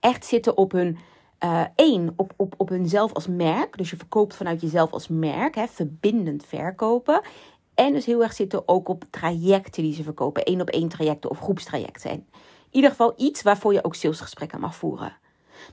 echt 0.00 0.24
zitten 0.24 0.56
op 0.56 0.72
hun 0.72 0.98
uh, 1.44 1.64
één, 1.74 2.12
op, 2.16 2.32
op, 2.36 2.54
op 2.56 2.68
hunzelf 2.68 3.12
als 3.12 3.26
merk. 3.26 3.76
Dus 3.76 3.90
je 3.90 3.96
verkoopt 3.96 4.36
vanuit 4.36 4.60
jezelf 4.60 4.92
als 4.92 5.08
merk, 5.08 5.54
hè, 5.54 5.66
verbindend 5.66 6.44
verkopen. 6.44 7.20
En 7.74 7.92
dus 7.92 8.06
heel 8.06 8.22
erg 8.22 8.32
zitten 8.32 8.68
ook 8.68 8.88
op 8.88 9.04
trajecten 9.10 9.82
die 9.82 9.94
ze 9.94 10.02
verkopen. 10.02 10.44
één 10.44 10.60
op 10.60 10.68
één 10.68 10.88
trajecten 10.88 11.30
of 11.30 11.38
groepstrajecten. 11.38 12.10
In 12.10 12.24
ieder 12.70 12.90
geval 12.90 13.12
iets 13.16 13.42
waarvoor 13.42 13.72
je 13.72 13.84
ook 13.84 13.94
salesgesprekken 13.94 14.60
mag 14.60 14.76
voeren. 14.76 15.16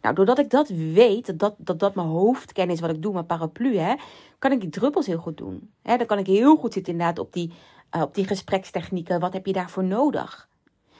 Nou, 0.01 0.15
doordat 0.15 0.39
ik 0.39 0.49
dat 0.49 0.67
weet, 0.67 1.39
dat 1.39 1.55
dat, 1.57 1.79
dat 1.79 1.95
mijn 1.95 2.07
hoofdkennis 2.07 2.79
wat 2.79 2.89
ik 2.89 3.01
doe, 3.01 3.13
mijn 3.13 3.25
paraplu, 3.25 3.77
hè, 3.77 3.93
kan 4.39 4.51
ik 4.51 4.61
die 4.61 4.69
druppels 4.69 5.05
heel 5.05 5.17
goed 5.17 5.37
doen. 5.37 5.69
Hè, 5.81 5.97
dan 5.97 6.05
kan 6.05 6.17
ik 6.17 6.27
heel 6.27 6.55
goed 6.55 6.73
zitten 6.73 6.91
inderdaad 6.91 7.19
op 7.19 7.33
die, 7.33 7.51
uh, 7.95 8.01
op 8.01 8.15
die 8.15 8.27
gesprekstechnieken. 8.27 9.19
Wat 9.19 9.33
heb 9.33 9.45
je 9.45 9.53
daarvoor 9.53 9.83
nodig? 9.83 10.47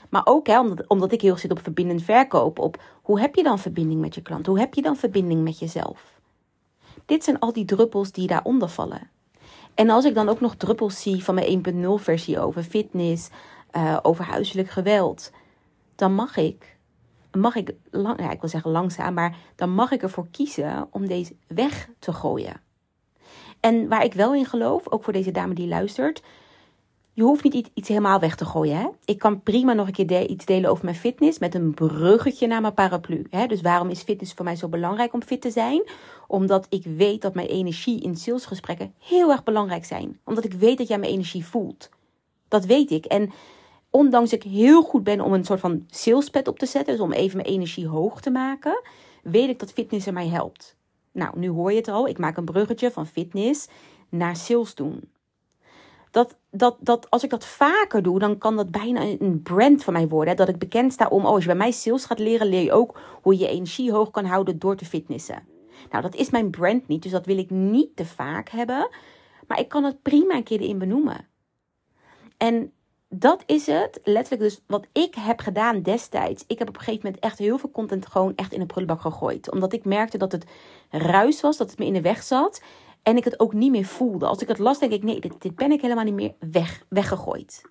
Maar 0.09 0.25
ook 0.25 0.47
hè, 0.47 0.59
omdat, 0.59 0.87
omdat 0.87 1.11
ik 1.11 1.21
heel 1.21 1.37
zit 1.37 1.51
op 1.51 1.63
verbindend 1.63 2.03
verkoop. 2.03 2.59
Op 2.59 2.81
hoe 3.01 3.19
heb 3.19 3.35
je 3.35 3.43
dan 3.43 3.59
verbinding 3.59 4.01
met 4.01 4.15
je 4.15 4.21
klant? 4.21 4.45
Hoe 4.45 4.59
heb 4.59 4.73
je 4.73 4.81
dan 4.81 4.95
verbinding 4.95 5.43
met 5.43 5.59
jezelf? 5.59 6.19
Dit 7.05 7.23
zijn 7.23 7.39
al 7.39 7.53
die 7.53 7.65
druppels 7.65 8.11
die 8.11 8.27
daaronder 8.27 8.69
vallen. 8.69 9.09
En 9.73 9.89
als 9.89 10.05
ik 10.05 10.15
dan 10.15 10.29
ook 10.29 10.39
nog 10.39 10.55
druppels 10.55 11.01
zie 11.01 11.23
van 11.23 11.35
mijn 11.35 11.63
1.0 11.99 12.03
versie 12.03 12.39
over 12.39 12.63
fitness, 12.63 13.29
uh, 13.71 13.97
over 14.01 14.25
huiselijk 14.25 14.69
geweld, 14.69 15.31
dan 15.95 16.13
mag 16.13 16.37
ik, 16.37 16.72
mag 17.37 17.55
ik, 17.55 17.73
lang, 17.91 18.19
ja, 18.19 18.31
ik 18.31 18.39
wil 18.39 18.49
zeggen 18.49 18.71
langzaam, 18.71 19.13
maar 19.13 19.35
dan 19.55 19.69
mag 19.69 19.91
ik 19.91 20.01
ervoor 20.01 20.27
kiezen 20.31 20.87
om 20.89 21.07
deze 21.07 21.35
weg 21.47 21.89
te 21.99 22.13
gooien. 22.13 22.61
En 23.59 23.87
waar 23.87 24.03
ik 24.03 24.13
wel 24.13 24.35
in 24.35 24.45
geloof, 24.45 24.89
ook 24.89 25.03
voor 25.03 25.13
deze 25.13 25.31
dame 25.31 25.53
die 25.53 25.67
luistert, 25.67 26.21
je 27.13 27.23
hoeft 27.23 27.43
niet 27.43 27.69
iets 27.73 27.87
helemaal 27.87 28.19
weg 28.19 28.35
te 28.35 28.45
gooien. 28.45 28.77
Hè? 28.77 28.87
Ik 29.05 29.19
kan 29.19 29.41
prima 29.41 29.73
nog 29.73 29.87
een 29.87 29.93
keer 29.93 30.27
iets 30.27 30.45
delen 30.45 30.69
over 30.69 30.85
mijn 30.85 30.97
fitness 30.97 31.39
met 31.39 31.55
een 31.55 31.73
bruggetje 31.73 32.47
naar 32.47 32.61
mijn 32.61 32.73
paraplu. 32.73 33.25
Hè? 33.29 33.45
Dus 33.45 33.61
waarom 33.61 33.89
is 33.89 34.01
fitness 34.01 34.33
voor 34.33 34.45
mij 34.45 34.55
zo 34.55 34.67
belangrijk 34.67 35.13
om 35.13 35.23
fit 35.23 35.41
te 35.41 35.51
zijn? 35.51 35.83
Omdat 36.27 36.65
ik 36.69 36.83
weet 36.83 37.21
dat 37.21 37.33
mijn 37.33 37.47
energie 37.47 38.01
in 38.01 38.15
salesgesprekken 38.15 38.93
heel 38.99 39.31
erg 39.31 39.43
belangrijk 39.43 39.85
zijn. 39.85 40.19
Omdat 40.23 40.43
ik 40.43 40.53
weet 40.53 40.77
dat 40.77 40.87
jij 40.87 40.97
mijn 40.97 41.11
energie 41.11 41.45
voelt. 41.45 41.89
Dat 42.47 42.65
weet 42.65 42.91
ik. 42.91 43.05
En 43.05 43.31
ondanks 43.95 44.33
ik 44.33 44.43
heel 44.43 44.81
goed 44.81 45.03
ben 45.03 45.21
om 45.21 45.33
een 45.33 45.45
soort 45.45 45.59
van 45.59 45.85
salespad 45.89 46.47
op 46.47 46.59
te 46.59 46.65
zetten, 46.65 46.93
dus 46.93 47.03
om 47.03 47.11
even 47.11 47.37
mijn 47.37 47.49
energie 47.49 47.87
hoog 47.87 48.21
te 48.21 48.29
maken, 48.29 48.81
weet 49.23 49.49
ik 49.49 49.59
dat 49.59 49.71
fitness 49.71 50.07
er 50.07 50.13
mij 50.13 50.27
helpt. 50.27 50.75
Nou, 51.11 51.39
nu 51.39 51.49
hoor 51.49 51.71
je 51.71 51.77
het 51.77 51.87
al. 51.87 52.07
Ik 52.07 52.17
maak 52.17 52.37
een 52.37 52.45
bruggetje 52.45 52.91
van 52.91 53.07
fitness 53.07 53.67
naar 54.09 54.35
sales 54.35 54.75
doen. 54.75 55.11
Dat, 56.11 56.35
dat, 56.51 56.77
dat 56.79 57.09
als 57.09 57.23
ik 57.23 57.29
dat 57.29 57.45
vaker 57.45 58.03
doe, 58.03 58.19
dan 58.19 58.37
kan 58.37 58.55
dat 58.55 58.71
bijna 58.71 59.01
een 59.01 59.41
brand 59.43 59.83
van 59.83 59.93
mij 59.93 60.07
worden. 60.07 60.35
Dat 60.35 60.49
ik 60.49 60.57
bekend 60.57 60.93
sta 60.93 61.07
om, 61.07 61.25
oh, 61.25 61.31
als 61.31 61.41
je 61.41 61.47
bij 61.47 61.57
mij 61.57 61.71
sales 61.71 62.05
gaat 62.05 62.19
leren, 62.19 62.47
leer 62.47 62.63
je 62.63 62.71
ook 62.71 62.99
hoe 63.21 63.37
je 63.37 63.47
energie 63.47 63.91
hoog 63.91 64.11
kan 64.11 64.25
houden 64.25 64.59
door 64.59 64.75
te 64.75 64.85
fitnessen. 64.85 65.43
Nou, 65.91 66.03
dat 66.03 66.15
is 66.15 66.29
mijn 66.29 66.49
brand 66.49 66.87
niet, 66.87 67.03
dus 67.03 67.11
dat 67.11 67.25
wil 67.25 67.37
ik 67.37 67.49
niet 67.49 67.95
te 67.95 68.05
vaak 68.05 68.49
hebben. 68.49 68.89
Maar 69.47 69.59
ik 69.59 69.69
kan 69.69 69.83
het 69.83 70.01
prima 70.01 70.35
een 70.35 70.43
keer 70.43 70.59
erin 70.59 70.77
benoemen. 70.77 71.27
En 72.37 72.72
dat 73.15 73.43
is 73.45 73.65
het, 73.65 73.99
letterlijk 74.03 74.41
dus 74.41 74.61
wat 74.67 74.87
ik 74.91 75.15
heb 75.15 75.39
gedaan 75.39 75.81
destijds. 75.81 76.43
Ik 76.47 76.59
heb 76.59 76.67
op 76.67 76.75
een 76.75 76.81
gegeven 76.81 77.05
moment 77.05 77.23
echt 77.23 77.37
heel 77.37 77.57
veel 77.57 77.71
content 77.71 78.05
gewoon 78.05 78.35
echt 78.35 78.53
in 78.53 78.61
een 78.61 78.67
prullenbak 78.67 79.01
gegooid. 79.01 79.51
Omdat 79.51 79.73
ik 79.73 79.85
merkte 79.85 80.17
dat 80.17 80.31
het 80.31 80.45
ruis 80.89 81.41
was, 81.41 81.57
dat 81.57 81.69
het 81.69 81.79
me 81.79 81.85
in 81.85 81.93
de 81.93 82.01
weg 82.01 82.23
zat. 82.23 82.61
En 83.03 83.17
ik 83.17 83.23
het 83.23 83.39
ook 83.39 83.53
niet 83.53 83.71
meer 83.71 83.85
voelde. 83.85 84.25
Als 84.25 84.41
ik 84.41 84.47
het 84.47 84.57
las, 84.57 84.79
denk 84.79 84.91
ik, 84.91 85.03
nee, 85.03 85.19
dit, 85.19 85.55
ben 85.55 85.71
ik 85.71 85.81
helemaal 85.81 86.03
niet 86.03 86.13
meer 86.13 86.33
weg, 86.51 86.85
weggegooid. 86.89 87.61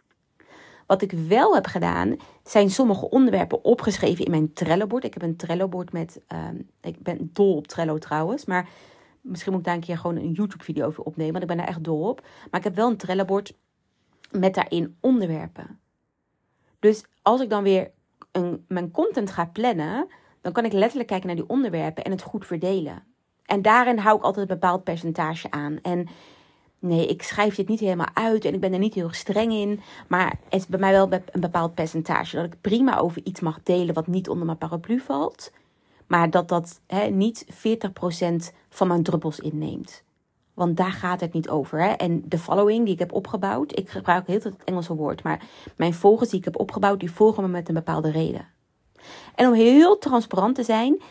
Wat 0.86 1.02
ik 1.02 1.12
wel 1.12 1.54
heb 1.54 1.66
gedaan, 1.66 2.16
zijn 2.44 2.70
sommige 2.70 3.10
onderwerpen 3.10 3.64
opgeschreven 3.64 4.24
in 4.24 4.30
mijn 4.30 4.52
Trello-bord. 4.52 5.04
Ik 5.04 5.14
heb 5.14 5.22
een 5.22 5.36
Trello-bord 5.36 5.92
met, 5.92 6.20
ehm, 6.26 6.56
ik 6.80 7.02
ben 7.02 7.30
dol 7.32 7.56
op 7.56 7.66
Trello 7.66 7.98
trouwens, 7.98 8.44
maar 8.44 8.68
misschien 9.20 9.52
moet 9.52 9.60
ik 9.60 9.66
daar 9.66 9.74
een 9.76 9.80
keer 9.80 9.98
gewoon 9.98 10.16
een 10.16 10.32
YouTube-video 10.32 10.86
over 10.86 11.04
opnemen, 11.04 11.32
want 11.32 11.42
ik 11.42 11.48
ben 11.48 11.58
daar 11.58 11.68
echt 11.68 11.84
dol 11.84 12.08
op. 12.08 12.20
Maar 12.50 12.60
ik 12.60 12.66
heb 12.66 12.74
wel 12.74 12.90
een 12.90 12.96
Trello-bord 12.96 13.52
met 14.32 14.54
daarin 14.54 14.96
onderwerpen. 15.00 15.80
Dus 16.78 17.04
als 17.22 17.40
ik 17.40 17.50
dan 17.50 17.62
weer 17.62 17.90
een, 18.32 18.64
mijn 18.68 18.90
content 18.90 19.30
ga 19.30 19.44
plannen, 19.44 20.08
dan 20.40 20.52
kan 20.52 20.64
ik 20.64 20.72
letterlijk 20.72 21.08
kijken 21.08 21.26
naar 21.26 21.36
die 21.36 21.48
onderwerpen 21.48 22.04
en 22.04 22.10
het 22.10 22.22
goed 22.22 22.46
verdelen. 22.46 23.02
En 23.44 23.62
daarin 23.62 23.98
hou 23.98 24.16
ik 24.16 24.22
altijd 24.22 24.50
een 24.50 24.58
bepaald 24.58 24.84
percentage 24.84 25.50
aan. 25.50 25.78
En 25.82 26.08
nee, 26.78 27.06
ik 27.06 27.22
schrijf 27.22 27.54
dit 27.54 27.68
niet 27.68 27.80
helemaal 27.80 28.14
uit 28.14 28.44
en 28.44 28.54
ik 28.54 28.60
ben 28.60 28.72
er 28.72 28.78
niet 28.78 28.94
heel 28.94 29.12
streng 29.12 29.52
in. 29.52 29.80
Maar 30.08 30.38
het 30.44 30.60
is 30.60 30.66
bij 30.66 30.78
mij 30.78 30.92
wel 30.92 31.12
een 31.12 31.40
bepaald 31.40 31.74
percentage. 31.74 32.36
Dat 32.36 32.44
ik 32.44 32.60
prima 32.60 32.98
over 32.98 33.24
iets 33.24 33.40
mag 33.40 33.62
delen 33.62 33.94
wat 33.94 34.06
niet 34.06 34.28
onder 34.28 34.46
mijn 34.46 34.58
paraplu 34.58 35.00
valt. 35.00 35.52
Maar 36.06 36.30
dat 36.30 36.48
dat 36.48 36.80
niet 37.10 37.46
40% 37.50 38.54
van 38.68 38.88
mijn 38.88 39.02
druppels 39.02 39.38
inneemt. 39.40 40.04
Want 40.54 40.76
daar 40.76 40.92
gaat 40.92 41.20
het 41.20 41.32
niet 41.32 41.48
over. 41.48 41.82
Hè? 41.82 41.88
En 41.88 42.22
de 42.28 42.38
following 42.38 42.84
die 42.84 42.94
ik 42.94 42.98
heb 42.98 43.12
opgebouwd. 43.12 43.78
Ik 43.78 43.90
gebruik 43.90 44.26
heel 44.26 44.40
het 44.42 44.64
Engelse 44.64 44.94
woord. 44.94 45.22
Maar 45.22 45.42
mijn 45.76 45.94
volgers 45.94 46.30
die 46.30 46.38
ik 46.38 46.44
heb 46.44 46.58
opgebouwd. 46.58 47.00
Die 47.00 47.10
volgen 47.10 47.42
me 47.42 47.48
met 47.48 47.68
een 47.68 47.74
bepaalde 47.74 48.10
reden. 48.10 48.48
En 49.34 49.46
om 49.46 49.52
heel 49.52 49.98
transparant 49.98 50.54
te 50.54 50.62
zijn. 50.62 51.02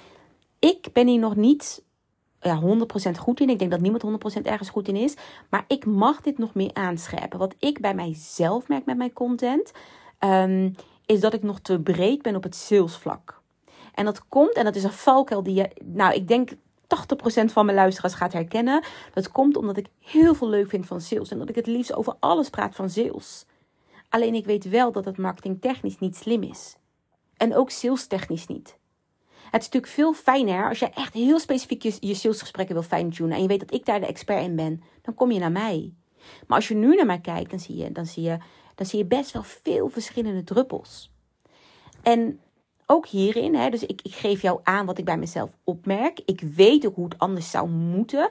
Ik 0.59 0.89
ben 0.93 1.07
hier 1.07 1.19
nog 1.19 1.35
niet 1.35 1.83
ja, 2.41 2.61
100% 2.61 3.11
goed 3.17 3.39
in. 3.39 3.49
Ik 3.49 3.59
denk 3.59 3.71
dat 3.71 3.81
niemand 3.81 4.37
100% 4.39 4.41
ergens 4.41 4.69
goed 4.69 4.87
in 4.87 4.95
is. 4.95 5.15
Maar 5.49 5.65
ik 5.67 5.85
mag 5.85 6.21
dit 6.21 6.37
nog 6.37 6.53
meer 6.53 6.73
aanscherpen. 6.73 7.39
Wat 7.39 7.55
ik 7.59 7.81
bij 7.81 7.95
mijzelf 7.95 8.67
merk 8.67 8.85
met 8.85 8.97
mijn 8.97 9.13
content. 9.13 9.71
Um, 10.19 10.75
is 11.05 11.19
dat 11.19 11.33
ik 11.33 11.43
nog 11.43 11.59
te 11.59 11.79
breed 11.79 12.21
ben 12.21 12.35
op 12.35 12.43
het 12.43 12.55
salesvlak. 12.55 13.41
En 13.93 14.05
dat 14.05 14.27
komt, 14.27 14.53
en 14.53 14.63
dat 14.63 14.75
is 14.75 14.83
een 14.83 14.91
valkuil 14.91 15.43
die 15.43 15.53
je, 15.53 15.69
nou, 15.83 16.13
ik 16.13 16.27
denk 16.27 16.51
80% 17.41 17.45
van 17.45 17.65
mijn 17.65 17.77
luisteraars 17.77 18.13
gaat 18.13 18.33
herkennen. 18.33 18.83
Dat 19.13 19.31
komt 19.31 19.57
omdat 19.57 19.77
ik 19.77 19.87
heel 19.99 20.35
veel 20.35 20.49
leuk 20.49 20.69
vind 20.69 20.85
van 20.85 21.01
sales. 21.01 21.31
En 21.31 21.39
dat 21.39 21.49
ik 21.49 21.55
het 21.55 21.67
liefst 21.67 21.95
over 21.95 22.15
alles 22.19 22.49
praat 22.49 22.75
van 22.75 22.89
sales. 22.89 23.45
Alleen 24.09 24.33
ik 24.33 24.45
weet 24.45 24.69
wel 24.69 24.91
dat 24.91 25.05
het 25.05 25.17
marketingtechnisch 25.17 25.99
niet 25.99 26.15
slim 26.15 26.43
is. 26.43 26.75
En 27.37 27.55
ook 27.55 27.69
salestechnisch 27.69 28.47
niet. 28.47 28.79
Het 29.51 29.61
is 29.61 29.69
natuurlijk 29.69 29.93
veel 29.93 30.13
fijner 30.13 30.69
als 30.69 30.79
je 30.79 30.89
echt 30.89 31.13
heel 31.13 31.39
specifiek 31.39 31.83
je, 31.83 31.97
je 31.99 32.13
salesgesprekken 32.13 32.75
wil 32.75 32.83
fine-tunen. 32.83 33.35
En 33.35 33.41
je 33.41 33.47
weet 33.47 33.59
dat 33.59 33.73
ik 33.73 33.85
daar 33.85 33.99
de 33.99 34.05
expert 34.05 34.43
in 34.43 34.55
ben. 34.55 34.83
Dan 35.01 35.13
kom 35.13 35.31
je 35.31 35.39
naar 35.39 35.51
mij. 35.51 35.93
Maar 36.47 36.57
als 36.57 36.67
je 36.67 36.75
nu 36.75 36.95
naar 36.95 37.05
mij 37.05 37.19
kijkt, 37.19 37.49
dan 37.49 37.59
zie 37.59 37.75
je, 37.75 37.91
dan 37.91 38.05
zie 38.05 38.23
je, 38.23 38.37
dan 38.75 38.85
zie 38.85 38.99
je 38.99 39.05
best 39.05 39.31
wel 39.31 39.43
veel 39.43 39.89
verschillende 39.89 40.43
druppels. 40.43 41.11
En 42.01 42.39
ook 42.91 43.07
hierin, 43.07 43.55
hè, 43.55 43.69
dus 43.69 43.85
ik, 43.85 44.01
ik 44.01 44.13
geef 44.13 44.41
jou 44.41 44.59
aan 44.63 44.85
wat 44.85 44.97
ik 44.97 45.05
bij 45.05 45.17
mezelf 45.17 45.49
opmerk. 45.63 46.21
Ik 46.25 46.41
weet 46.55 46.85
ook 46.85 46.95
hoe 46.95 47.05
het 47.05 47.17
anders 47.17 47.51
zou 47.51 47.69
moeten. 47.69 48.29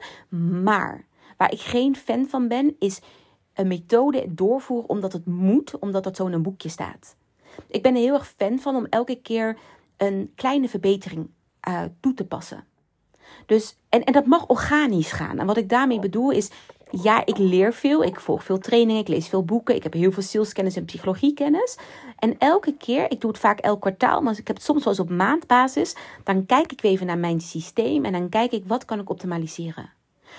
Maar 0.63 1.07
waar 1.37 1.53
ik 1.53 1.61
geen 1.61 1.97
fan 1.97 2.27
van 2.27 2.49
ben, 2.49 2.77
is 2.79 3.01
een 3.55 3.67
methode 3.67 4.25
doorvoeren 4.29 4.89
omdat 4.89 5.13
het 5.13 5.27
moet, 5.27 5.79
omdat 5.79 6.05
dat 6.05 6.17
zo 6.17 6.27
in 6.27 6.33
een 6.33 6.43
boekje 6.43 6.69
staat. 6.69 7.17
Ik 7.69 7.83
ben 7.83 7.95
er 7.95 8.01
heel 8.01 8.15
erg 8.15 8.29
fan 8.37 8.59
van 8.59 8.77
om 8.77 8.87
elke 8.87 9.21
keer 9.21 9.59
een 9.97 10.33
kleine 10.35 10.69
verbetering 10.69 11.31
uh, 11.69 11.83
toe 12.01 12.15
te 12.15 12.27
passen. 12.27 12.65
Dus, 13.47 13.77
en, 13.89 14.05
en 14.05 14.13
dat 14.13 14.27
mag 14.27 14.47
organisch 14.47 15.13
gaan. 15.13 15.39
En 15.39 15.47
wat 15.47 15.57
ik 15.57 15.69
daarmee 15.69 15.99
bedoel 15.99 16.31
is, 16.31 16.51
ja, 16.91 17.27
ik 17.27 17.39
leer 17.39 17.73
veel. 17.73 18.05
Ik 18.05 18.21
volg 18.21 18.45
veel 18.45 18.59
trainingen, 18.59 19.01
ik 19.01 19.09
lees 19.09 19.29
veel 19.29 19.45
boeken. 19.45 19.75
Ik 19.75 19.83
heb 19.83 19.93
heel 19.93 20.13
veel 20.13 20.23
saleskennis 20.23 20.77
en 20.77 20.85
psychologiekennis. 20.85 21.79
En 22.19 22.39
elke 22.39 22.75
keer, 22.77 23.11
ik 23.11 23.21
doe 23.21 23.31
het 23.31 23.41
vaak 23.41 23.59
elk 23.59 23.81
kwartaal, 23.81 24.21
maar 24.21 24.39
ik 24.39 24.47
heb 24.47 24.57
het 24.57 24.65
soms 24.65 24.85
wel 24.85 24.93
eens 24.93 25.03
op 25.03 25.11
maandbasis. 25.11 25.97
Dan 26.25 26.47
kijk 26.47 26.73
ik 26.73 26.81
weer 26.81 26.93
even 26.93 27.07
naar 27.07 27.19
mijn 27.19 27.41
systeem 27.41 28.05
en 28.05 28.13
dan 28.13 28.29
kijk 28.29 28.53
ik 28.53 28.65
wat 28.67 28.85
kan 28.85 29.01
ik 29.01 29.11
optimaliseren. 29.11 29.93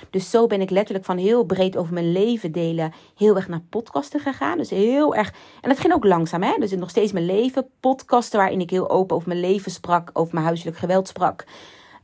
Dus 0.09 0.29
zo 0.29 0.47
ben 0.47 0.61
ik 0.61 0.69
letterlijk 0.69 1.05
van 1.05 1.17
heel 1.17 1.43
breed 1.43 1.77
over 1.77 1.93
mijn 1.93 2.11
leven 2.11 2.51
delen 2.51 2.93
heel 3.15 3.35
erg 3.35 3.47
naar 3.47 3.61
podcasten 3.69 4.19
gegaan. 4.19 4.57
Dus 4.57 4.69
heel 4.69 5.15
erg. 5.15 5.33
En 5.61 5.69
dat 5.69 5.79
ging 5.79 5.93
ook 5.93 6.05
langzaam, 6.05 6.43
hè? 6.43 6.55
Dus 6.59 6.71
nog 6.71 6.89
steeds 6.89 7.11
mijn 7.11 7.25
leven. 7.25 7.67
Podcasten 7.79 8.39
waarin 8.39 8.61
ik 8.61 8.69
heel 8.69 8.89
open 8.89 9.15
over 9.15 9.27
mijn 9.27 9.39
leven 9.39 9.71
sprak, 9.71 10.09
over 10.13 10.33
mijn 10.33 10.45
huiselijk 10.45 10.77
geweld 10.77 11.07
sprak. 11.07 11.45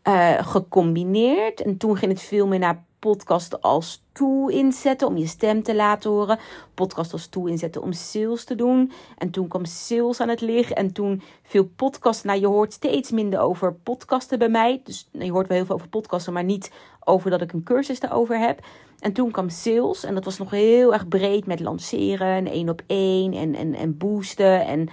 Uh, 0.04 0.48
gecombineerd. 0.48 1.62
En 1.62 1.78
toen 1.78 1.98
ging 1.98 2.12
het 2.12 2.22
veel 2.22 2.48
meer 2.48 2.60
naar 2.60 2.86
podcast 3.00 3.62
als 3.62 4.04
tool 4.18 4.50
inzetten 4.50 5.08
om 5.08 5.18
je 5.18 5.28
stem 5.28 5.64
te 5.64 5.76
laten 5.76 6.10
horen. 6.10 6.40
Podcast 6.74 7.14
als 7.14 7.28
tool 7.28 7.46
inzetten 7.46 7.82
om 7.82 7.92
sales 7.92 8.44
te 8.44 8.56
doen. 8.56 8.92
En 9.18 9.30
toen 9.30 9.48
kwam 9.48 9.66
sales 9.66 10.20
aan 10.20 10.30
het 10.30 10.42
liggen. 10.42 10.76
En 10.76 10.92
toen 10.94 11.22
veel 11.44 11.66
podcast. 11.76 12.24
Nou, 12.24 12.40
je 12.40 12.48
hoort 12.48 12.74
steeds 12.74 13.12
minder 13.12 13.40
over 13.40 13.74
podcasten 13.74 14.40
bij 14.40 14.50
mij. 14.50 14.82
Dus 14.84 15.10
je 15.12 15.32
hoort 15.32 15.48
wel 15.48 15.58
heel 15.58 15.66
veel 15.66 15.76
over 15.76 15.90
podcasten, 15.90 16.34
maar 16.34 16.44
niet 16.44 16.72
over 17.04 17.30
dat 17.30 17.42
ik 17.42 17.54
een 17.54 17.64
cursus 17.64 18.00
daarover 18.00 18.40
heb. 18.40 18.60
En 19.00 19.14
toen 19.14 19.32
kwam 19.32 19.50
sales. 19.50 20.04
En 20.04 20.14
dat 20.14 20.26
was 20.26 20.38
nog 20.38 20.52
heel 20.52 20.94
erg 20.94 21.08
breed 21.08 21.46
met 21.46 21.60
lanceren 21.60 22.28
en 22.28 22.48
één 22.48 22.70
op 22.70 22.82
één 22.88 23.34
en, 23.34 23.56
en, 23.56 23.74
en 23.74 23.98
boosten. 23.98 24.66
En 24.66 24.90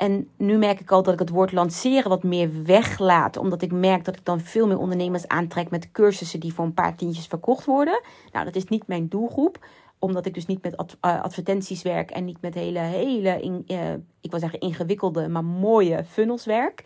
en 0.00 0.28
nu 0.36 0.58
merk 0.58 0.80
ik 0.80 0.90
al 0.90 1.02
dat 1.02 1.12
ik 1.12 1.18
het 1.18 1.30
woord 1.30 1.52
lanceren 1.52 2.08
wat 2.08 2.22
meer 2.22 2.62
weglaat. 2.64 3.36
Omdat 3.36 3.62
ik 3.62 3.72
merk 3.72 4.04
dat 4.04 4.16
ik 4.16 4.24
dan 4.24 4.40
veel 4.40 4.66
meer 4.66 4.78
ondernemers 4.78 5.28
aantrek 5.28 5.70
met 5.70 5.92
cursussen 5.92 6.40
die 6.40 6.54
voor 6.54 6.64
een 6.64 6.74
paar 6.74 6.96
tientjes 6.96 7.26
verkocht 7.26 7.64
worden. 7.64 8.02
Nou, 8.32 8.44
dat 8.44 8.54
is 8.54 8.64
niet 8.64 8.86
mijn 8.86 9.08
doelgroep. 9.08 9.66
Omdat 9.98 10.26
ik 10.26 10.34
dus 10.34 10.46
niet 10.46 10.62
met 10.62 10.74
eh, 11.00 11.22
advertenties 11.22 11.82
werk 11.82 12.10
en 12.10 12.24
niet 12.24 12.40
met 12.40 12.54
hele, 12.54 12.78
hele 12.78 13.62
uh, 13.66 13.92
ik 14.20 14.30
wil 14.30 14.40
zeggen 14.40 14.60
ingewikkelde, 14.60 15.28
maar 15.28 15.44
mooie 15.44 16.04
funnels 16.04 16.44
werk. 16.44 16.84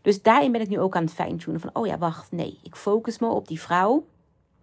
Dus 0.00 0.22
daarin 0.22 0.52
ben 0.52 0.60
ik 0.60 0.68
nu 0.68 0.80
ook 0.80 0.96
aan 0.96 1.04
het 1.04 1.12
fine-tunen 1.12 1.60
van, 1.60 1.70
oh 1.72 1.86
ja, 1.86 1.98
wacht, 1.98 2.32
nee. 2.32 2.58
Ik 2.62 2.76
focus 2.76 3.18
me 3.18 3.26
op 3.28 3.48
die 3.48 3.60
vrouw 3.60 4.04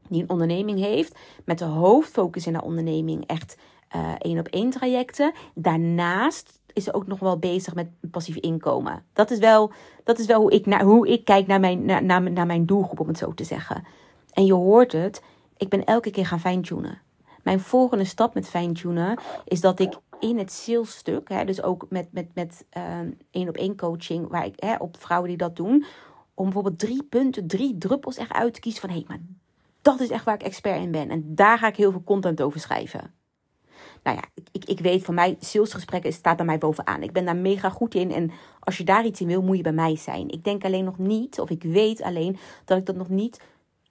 die 0.08 0.22
een 0.22 0.30
onderneming 0.30 0.80
heeft. 0.80 1.20
Met 1.46 1.60
de 1.60 1.66
hoofdfocus 1.66 2.48
in 2.48 2.54
haar 2.54 2.64
onderneming 2.64 3.26
echt 3.26 3.58
uh, 3.96 4.12
één 4.18 4.40
op 4.40 4.48
één 4.48 4.70
trajecten. 4.70 5.34
Daarnaast 5.56 6.59
is 6.80 6.94
ook 6.94 7.08
nog 7.08 7.20
wel 7.20 7.38
bezig 7.38 7.76
met 7.76 7.88
passief 8.12 8.36
inkomen. 8.36 9.04
Dat 9.14 9.32
is 9.32 9.40
wel, 9.40 9.72
dat 10.04 10.20
is 10.20 10.26
wel 10.26 10.42
hoe, 10.42 10.52
ik 10.52 10.66
naar, 10.66 10.84
hoe 10.84 11.08
ik 11.08 11.26
kijk 11.26 11.48
naar 11.48 11.60
mijn, 11.60 11.86
naar, 11.86 12.04
naar, 12.04 12.32
naar 12.32 12.46
mijn 12.46 12.66
doelgroep, 12.66 13.00
om 13.00 13.08
het 13.08 13.18
zo 13.18 13.34
te 13.34 13.44
zeggen. 13.44 13.84
En 14.34 14.46
je 14.46 14.54
hoort 14.54 14.92
het, 14.92 15.22
ik 15.58 15.70
ben 15.70 15.84
elke 15.84 16.12
keer 16.12 16.26
gaan 16.26 16.40
fine-tunen. 16.40 17.02
Mijn 17.44 17.60
volgende 17.60 18.04
stap 18.04 18.34
met 18.34 18.50
fine-tunen 18.50 19.20
is 19.46 19.62
dat 19.62 19.80
ik 19.80 19.94
in 20.20 20.38
het 20.38 20.52
salesstuk, 20.52 21.30
hè, 21.30 21.46
dus 21.46 21.62
ook 21.62 21.86
met, 21.90 22.08
met, 22.12 22.28
met 22.34 22.66
ehm, 22.70 23.12
één 23.32 23.50
op 23.50 23.56
één 23.56 23.76
coaching, 23.76 24.28
waar 24.28 24.46
ik 24.46 24.54
hè, 24.56 24.76
op 24.76 24.96
vrouwen 25.00 25.30
die 25.30 25.38
dat 25.38 25.56
doen, 25.56 25.86
om 26.34 26.44
bijvoorbeeld 26.44 26.80
drie 26.80 27.04
punten, 27.04 27.48
drie 27.48 27.78
druppels 27.78 28.18
echt 28.18 28.32
uit 28.32 28.54
te 28.54 28.60
kiezen 28.60 28.82
van 28.82 28.90
hé, 28.90 28.96
hey, 28.96 29.06
maar 29.08 29.20
dat 29.82 30.00
is 30.00 30.10
echt 30.10 30.26
waar 30.26 30.36
ik 30.36 30.44
expert 30.44 30.82
in 30.82 30.92
ben. 30.92 31.10
En 31.10 31.36
daar 31.36 31.58
ga 31.58 31.68
ik 31.68 31.76
heel 31.76 31.92
veel 31.92 32.04
content 32.04 32.42
over 32.42 32.60
schrijven 32.60 33.14
nou 34.04 34.18
ja, 34.18 34.24
ik, 34.52 34.66
ik 34.66 34.80
weet 34.80 35.04
van 35.04 35.14
mij, 35.14 35.38
salesgesprekken 35.40 36.14
staat 36.14 36.38
bij 36.38 36.46
mij 36.46 36.58
bovenaan. 36.58 37.04
Ik 37.04 37.12
ben 37.12 37.26
daar 37.26 37.36
mega 37.36 37.70
goed 37.70 37.96
in. 37.96 38.12
En 38.12 38.32
als 38.60 38.78
je 38.78 38.84
daar 38.84 39.06
iets 39.06 39.22
in 39.22 39.28
wil, 39.28 39.42
moet 39.42 39.58
je 39.58 39.64
bij 39.64 39.72
mij 39.72 39.96
zijn. 39.96 40.30
Ik 40.30 40.44
denk 40.44 40.64
alleen 40.64 40.84
nog 40.84 40.98
niet, 40.98 41.40
of 41.40 41.50
ik 41.50 41.64
weet 41.64 42.02
alleen, 42.02 42.38
dat 42.66 42.78
ik 42.78 42.86
dat 42.86 42.96
nog 42.96 43.10
niet 43.10 43.42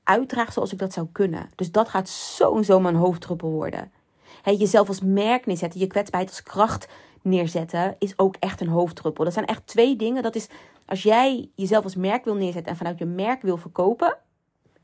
uitdraag 0.02 0.52
zoals 0.52 0.72
ik 0.72 0.78
dat 0.78 0.92
zou 0.92 1.06
kunnen. 1.12 1.48
Dus 1.54 1.70
dat 1.70 1.88
gaat 1.88 2.08
zo 2.08 2.80
mijn 2.80 2.94
hoofddruppel 2.94 3.50
worden. 3.50 3.92
Jezelf 4.44 4.88
als 4.88 5.00
merk 5.00 5.46
neerzetten, 5.46 5.80
je 5.80 5.86
kwetsbaarheid 5.86 6.32
als 6.32 6.42
kracht 6.42 6.88
neerzetten, 7.22 7.96
is 7.98 8.18
ook 8.18 8.36
echt 8.38 8.60
een 8.60 8.68
hoofddruppel. 8.68 9.24
Dat 9.24 9.32
zijn 9.32 9.46
echt 9.46 9.66
twee 9.66 9.96
dingen. 9.96 10.22
Dat 10.22 10.34
is 10.34 10.48
als 10.86 11.02
jij 11.02 11.50
jezelf 11.54 11.84
als 11.84 11.96
merk 11.96 12.24
wil 12.24 12.34
neerzetten 12.34 12.72
en 12.72 12.78
vanuit 12.78 12.98
je 12.98 13.04
merk 13.04 13.42
wil 13.42 13.56
verkopen. 13.56 14.16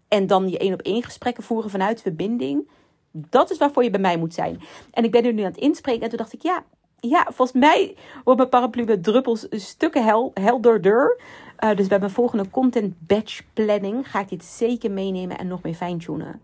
En 0.09 0.27
dan 0.27 0.49
je 0.49 0.59
één 0.59 0.73
op 0.73 0.83
één 0.83 1.03
gesprekken 1.03 1.43
voeren 1.43 1.71
vanuit 1.71 2.03
verbinding 2.03 2.69
dat 3.17 3.51
is 3.51 3.59
waarvoor 3.59 3.83
je 3.83 3.91
bij 3.91 4.01
mij 4.01 4.17
moet 4.17 4.35
zijn. 4.35 4.61
En 4.91 5.05
ik 5.05 5.11
ben 5.11 5.25
er 5.25 5.33
nu 5.33 5.43
aan 5.43 5.51
het 5.51 5.61
inspreken. 5.61 6.03
En 6.03 6.09
toen 6.09 6.19
dacht 6.19 6.33
ik, 6.33 6.43
ja, 6.43 6.65
ja 7.01 7.23
volgens 7.25 7.53
mij 7.53 7.97
wordt 8.25 8.39
mijn 8.39 8.51
paraplu 8.51 8.85
met 8.85 9.03
druppels 9.05 9.47
stukken 9.51 10.05
hel, 10.05 10.31
helderder. 10.35 11.21
Uh, 11.65 11.77
dus 11.77 11.87
bij 11.87 11.99
mijn 11.99 12.11
volgende 12.11 12.51
content 12.51 12.95
batch 12.99 13.43
planning 13.53 14.11
ga 14.11 14.21
ik 14.21 14.29
dit 14.29 14.45
zeker 14.45 14.91
meenemen 14.91 15.39
en 15.39 15.47
nog 15.47 15.63
meer 15.63 15.75
fine-tunen. 15.75 16.41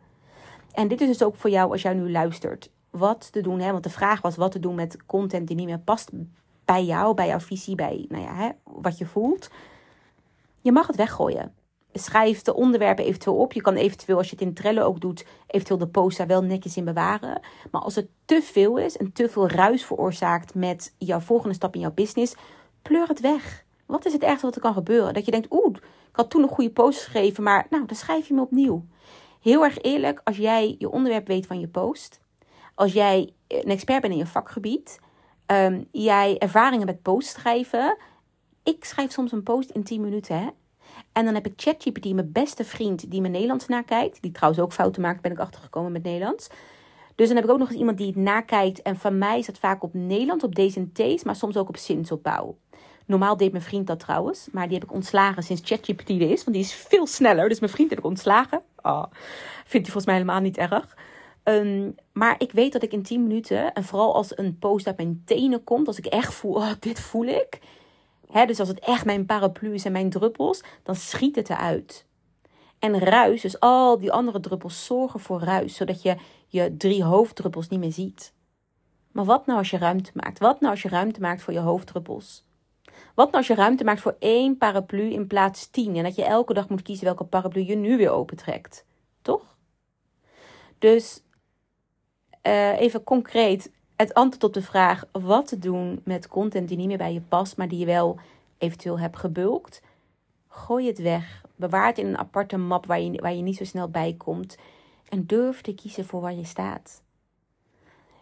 En 0.73 0.89
dit 0.89 1.01
is 1.01 1.07
dus 1.07 1.23
ook 1.23 1.37
voor 1.37 1.51
jou 1.51 1.71
als 1.71 1.83
jij 1.83 1.95
nu 1.95 2.11
luistert. 2.11 2.71
Wat 2.91 3.33
te 3.33 3.41
doen, 3.41 3.61
hè? 3.61 3.73
want 3.73 3.85
de 3.85 3.91
vraag 3.91 4.21
was 4.21 4.37
wat 4.37 4.53
te 4.53 4.61
doen 4.61 4.75
met 4.75 5.07
content 5.07 5.47
die 5.47 5.57
niet 5.57 5.67
meer 5.67 5.79
past 5.79 6.11
bij 6.65 6.85
jou, 6.85 7.15
bij 7.15 7.27
jouw 7.27 7.41
visie, 7.41 7.75
bij 7.75 8.07
nou 8.09 8.23
ja, 8.23 8.35
hè, 8.35 8.49
wat 8.65 8.99
je 8.99 9.07
voelt. 9.07 9.51
Je 10.61 10.73
mag 10.73 10.87
het 10.87 10.97
weggooien. 10.97 11.55
Schrijf 11.93 12.43
de 12.43 12.55
onderwerpen 12.55 13.05
eventueel 13.05 13.37
op. 13.37 13.53
Je 13.53 13.61
kan 13.61 13.75
eventueel, 13.75 14.17
als 14.17 14.31
je 14.31 14.37
het 14.37 14.45
in 14.45 14.55
Trello 14.55 14.83
ook 14.83 15.01
doet, 15.01 15.25
eventueel 15.47 15.79
de 15.79 15.89
post 15.89 16.19
daar 16.19 16.27
wel 16.27 16.43
netjes 16.43 16.77
in 16.77 16.85
bewaren. 16.85 17.41
Maar 17.71 17.81
als 17.81 17.95
het 17.95 18.09
te 18.25 18.43
veel 18.43 18.77
is 18.77 18.97
en 18.97 19.13
te 19.13 19.29
veel 19.29 19.49
ruis 19.49 19.85
veroorzaakt 19.85 20.55
met 20.55 20.95
jouw 20.99 21.21
volgende 21.21 21.55
stap 21.55 21.75
in 21.75 21.81
jouw 21.81 21.93
business, 21.95 22.35
pleur 22.83 23.09
het 23.09 23.21
weg. 23.21 23.65
Wat 23.87 24.07
is 24.07 24.13
het 24.13 24.23
ergste 24.23 24.47
wat 24.47 24.55
er 24.55 24.61
kan 24.61 24.75
gebeuren? 24.75 25.15
Dat 25.15 25.25
je 25.25 25.31
denkt, 25.31 25.47
oeh, 25.51 25.77
ik 25.77 26.17
had 26.17 26.31
toen 26.31 26.43
een 26.43 26.49
goede 26.49 26.71
post 26.71 26.99
geschreven, 26.99 27.43
maar 27.43 27.67
nou, 27.71 27.87
dan 27.87 27.97
schrijf 27.97 28.29
je 28.29 28.35
me 28.35 28.41
opnieuw. 28.41 28.85
Heel 29.41 29.65
erg 29.65 29.79
eerlijk, 29.79 30.21
als 30.25 30.37
jij 30.37 30.75
je 30.79 30.91
onderwerp 30.91 31.27
weet 31.27 31.47
van 31.47 31.61
je 31.61 31.69
post, 31.69 32.21
als 32.75 32.93
jij 32.93 33.33
een 33.49 33.71
expert 33.71 34.01
bent 34.01 34.13
in 34.13 34.19
je 34.19 34.27
vakgebied, 34.27 34.99
um, 35.47 35.89
jij 35.91 36.39
ervaringen 36.39 36.87
met 36.87 37.03
post 37.03 37.29
schrijven. 37.29 37.97
Ik 38.63 38.85
schrijf 38.85 39.13
soms 39.13 39.33
een 39.33 39.43
post 39.43 39.71
in 39.71 39.83
10 39.83 40.01
minuten, 40.01 40.39
hè. 40.39 40.49
En 41.21 41.27
dan 41.27 41.35
heb 41.35 41.47
ik 41.47 41.53
ChatGPT, 41.57 42.15
mijn 42.15 42.33
beste 42.33 42.65
vriend, 42.65 43.11
die 43.11 43.21
mijn 43.21 43.33
Nederlands 43.33 43.67
nakijkt. 43.67 44.23
Die 44.23 44.31
trouwens 44.31 44.63
ook 44.63 44.73
fouten 44.73 45.03
maakt, 45.03 45.21
ben 45.21 45.33
ik 45.33 45.39
achtergekomen 45.39 45.93
met 45.93 46.03
Nederlands. 46.03 46.49
Dus 47.15 47.27
dan 47.27 47.37
heb 47.37 47.45
ik 47.45 47.51
ook 47.51 47.59
nog 47.59 47.69
eens 47.69 47.79
iemand 47.79 47.99
die 47.99 48.07
het 48.07 48.17
nakijkt. 48.17 48.83
En 48.83 48.97
van 48.97 49.19
mij 49.19 49.39
is 49.39 49.47
het 49.47 49.59
vaak 49.59 49.83
op 49.83 49.95
Nederlands, 49.95 50.45
op 50.45 50.55
D's 50.55 50.77
en 50.77 50.93
T's, 50.93 51.25
maar 51.25 51.37
soms 51.37 51.57
ook 51.57 51.69
op 51.69 51.77
zinsopbouw. 51.77 52.57
Normaal 53.07 53.37
deed 53.37 53.53
mijn 53.53 53.65
vriend 53.65 53.87
dat 53.87 54.01
trouwens, 54.01 54.49
maar 54.53 54.69
die 54.69 54.79
heb 54.79 54.89
ik 54.89 54.93
ontslagen 54.93 55.43
sinds 55.43 55.63
ChatGPT 55.65 56.09
er 56.09 56.31
is. 56.31 56.45
Want 56.45 56.57
die 56.57 56.65
is 56.65 56.73
veel 56.75 57.07
sneller, 57.07 57.49
dus 57.49 57.61
mijn 57.61 57.73
vriend 57.73 57.91
heb 57.91 57.99
ik 57.99 58.05
ontslagen. 58.05 58.63
Oh, 58.83 59.05
vindt 59.65 59.71
hij 59.71 59.83
volgens 59.83 60.07
mij 60.07 60.15
helemaal 60.15 60.41
niet 60.41 60.57
erg. 60.57 60.97
Um, 61.45 61.95
maar 62.13 62.35
ik 62.39 62.53
weet 62.53 62.73
dat 62.73 62.83
ik 62.83 62.93
in 62.93 63.03
10 63.03 63.23
minuten, 63.23 63.73
en 63.73 63.85
vooral 63.85 64.15
als 64.15 64.39
een 64.39 64.59
post 64.59 64.87
uit 64.87 64.97
mijn 64.97 65.23
tenen 65.25 65.65
komt, 65.65 65.87
als 65.87 65.99
ik 65.99 66.07
echt 66.07 66.35
voel, 66.35 66.55
oh, 66.55 66.71
dit 66.79 67.01
voel 67.01 67.27
ik. 67.27 67.59
Dus 68.33 68.61
als 68.61 68.69
het 68.69 68.79
echt 68.79 69.05
mijn 69.05 69.27
paraplu 69.27 69.75
is 69.75 69.85
en 69.85 69.93
mijn 69.93 70.11
druppels, 70.11 70.63
dan 70.83 70.95
schiet 70.95 71.37
het 71.37 71.51
eruit. 71.51 72.07
En 72.79 72.99
ruis, 72.99 73.41
dus 73.41 73.61
al 73.61 73.99
die 73.99 74.13
andere 74.13 74.41
druppels 74.41 74.85
zorgen 74.85 75.21
voor 75.21 75.41
ruis, 75.41 75.75
zodat 75.75 76.03
je 76.03 76.17
je 76.47 76.77
drie 76.77 77.05
hoofddruppels 77.05 77.69
niet 77.69 77.81
meer 77.81 77.93
ziet. 77.93 78.33
Maar 79.13 79.25
wat 79.25 79.47
nou 79.47 79.59
als 79.59 79.71
je 79.71 79.79
ruimte 79.79 80.11
maakt? 80.15 80.39
Wat 80.39 80.61
nou 80.61 80.73
als 80.73 80.83
je 80.83 80.89
ruimte 80.89 81.21
maakt 81.21 81.43
voor 81.43 81.53
je 81.53 81.59
hoofddruppels? 81.59 82.45
Wat 83.15 83.27
nou 83.27 83.37
als 83.37 83.47
je 83.47 83.55
ruimte 83.55 83.85
maakt 83.85 84.01
voor 84.01 84.17
één 84.19 84.57
paraplu 84.59 85.13
in 85.13 85.27
plaats 85.27 85.71
tien 85.71 85.97
en 85.97 86.03
dat 86.03 86.15
je 86.15 86.25
elke 86.25 86.55
dag 86.55 86.69
moet 86.69 86.83
kiezen 86.83 87.05
welke 87.05 87.25
paraplu 87.25 87.65
je 87.65 87.77
nu 87.77 87.97
weer 87.97 88.11
opentrekt? 88.11 88.85
Toch? 89.23 89.57
Dus 90.79 91.23
uh, 92.47 92.81
even 92.81 93.05
concreet 93.05 93.71
het 94.01 94.15
antwoord 94.15 94.45
op 94.45 94.53
de 94.55 94.63
vraag 94.63 95.05
wat 95.13 95.47
te 95.47 95.59
doen 95.59 96.01
met 96.05 96.29
content 96.29 96.69
die 96.69 96.77
niet 96.77 96.87
meer 96.87 96.99
bij 96.99 97.13
je 97.13 97.21
past, 97.21 97.57
maar 97.57 97.69
die 97.69 97.79
je 97.79 97.87
wel 97.87 98.19
eventueel 98.59 98.99
hebt 98.99 99.19
gebulkt. 99.19 99.83
Gooi 100.49 100.87
het 100.87 100.99
weg. 100.99 101.45
Bewaar 101.57 101.87
het 101.87 101.99
in 101.99 102.07
een 102.07 102.19
aparte 102.19 102.57
map 102.57 102.87
waar 102.87 103.01
je, 103.01 103.21
waar 103.21 103.35
je 103.35 103.43
niet 103.43 103.57
zo 103.57 103.65
snel 103.65 103.89
bij 103.89 104.15
komt. 104.19 104.57
En 105.09 105.27
durf 105.27 105.61
te 105.61 105.75
kiezen 105.75 106.05
voor 106.05 106.21
waar 106.21 106.35
je 106.35 106.45
staat. 106.45 107.03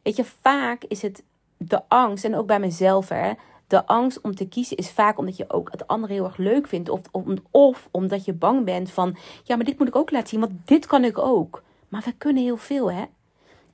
Weet 0.02 0.16
je, 0.16 0.24
vaak 0.24 0.84
is 0.84 1.02
het 1.02 1.22
de 1.56 1.82
angst, 1.88 2.24
en 2.24 2.36
ook 2.36 2.46
bij 2.46 2.60
mezelf, 2.60 3.08
hè, 3.08 3.32
de 3.66 3.86
angst 3.86 4.20
om 4.20 4.34
te 4.34 4.48
kiezen 4.48 4.76
is 4.76 4.90
vaak 4.90 5.18
omdat 5.18 5.36
je 5.36 5.50
ook 5.50 5.70
het 5.70 5.86
andere 5.86 6.12
heel 6.12 6.24
erg 6.24 6.36
leuk 6.36 6.66
vindt. 6.66 6.88
Of, 6.88 7.00
of, 7.10 7.24
of 7.50 7.88
omdat 7.90 8.24
je 8.24 8.32
bang 8.32 8.64
bent 8.64 8.90
van, 8.90 9.16
ja, 9.44 9.56
maar 9.56 9.64
dit 9.64 9.78
moet 9.78 9.88
ik 9.88 9.96
ook 9.96 10.10
laten 10.10 10.28
zien, 10.28 10.40
want 10.40 10.52
dit 10.64 10.86
kan 10.86 11.04
ik 11.04 11.18
ook. 11.18 11.62
Maar 11.88 12.02
we 12.04 12.12
kunnen 12.12 12.42
heel 12.42 12.56
veel, 12.56 12.92
hè 12.92 13.04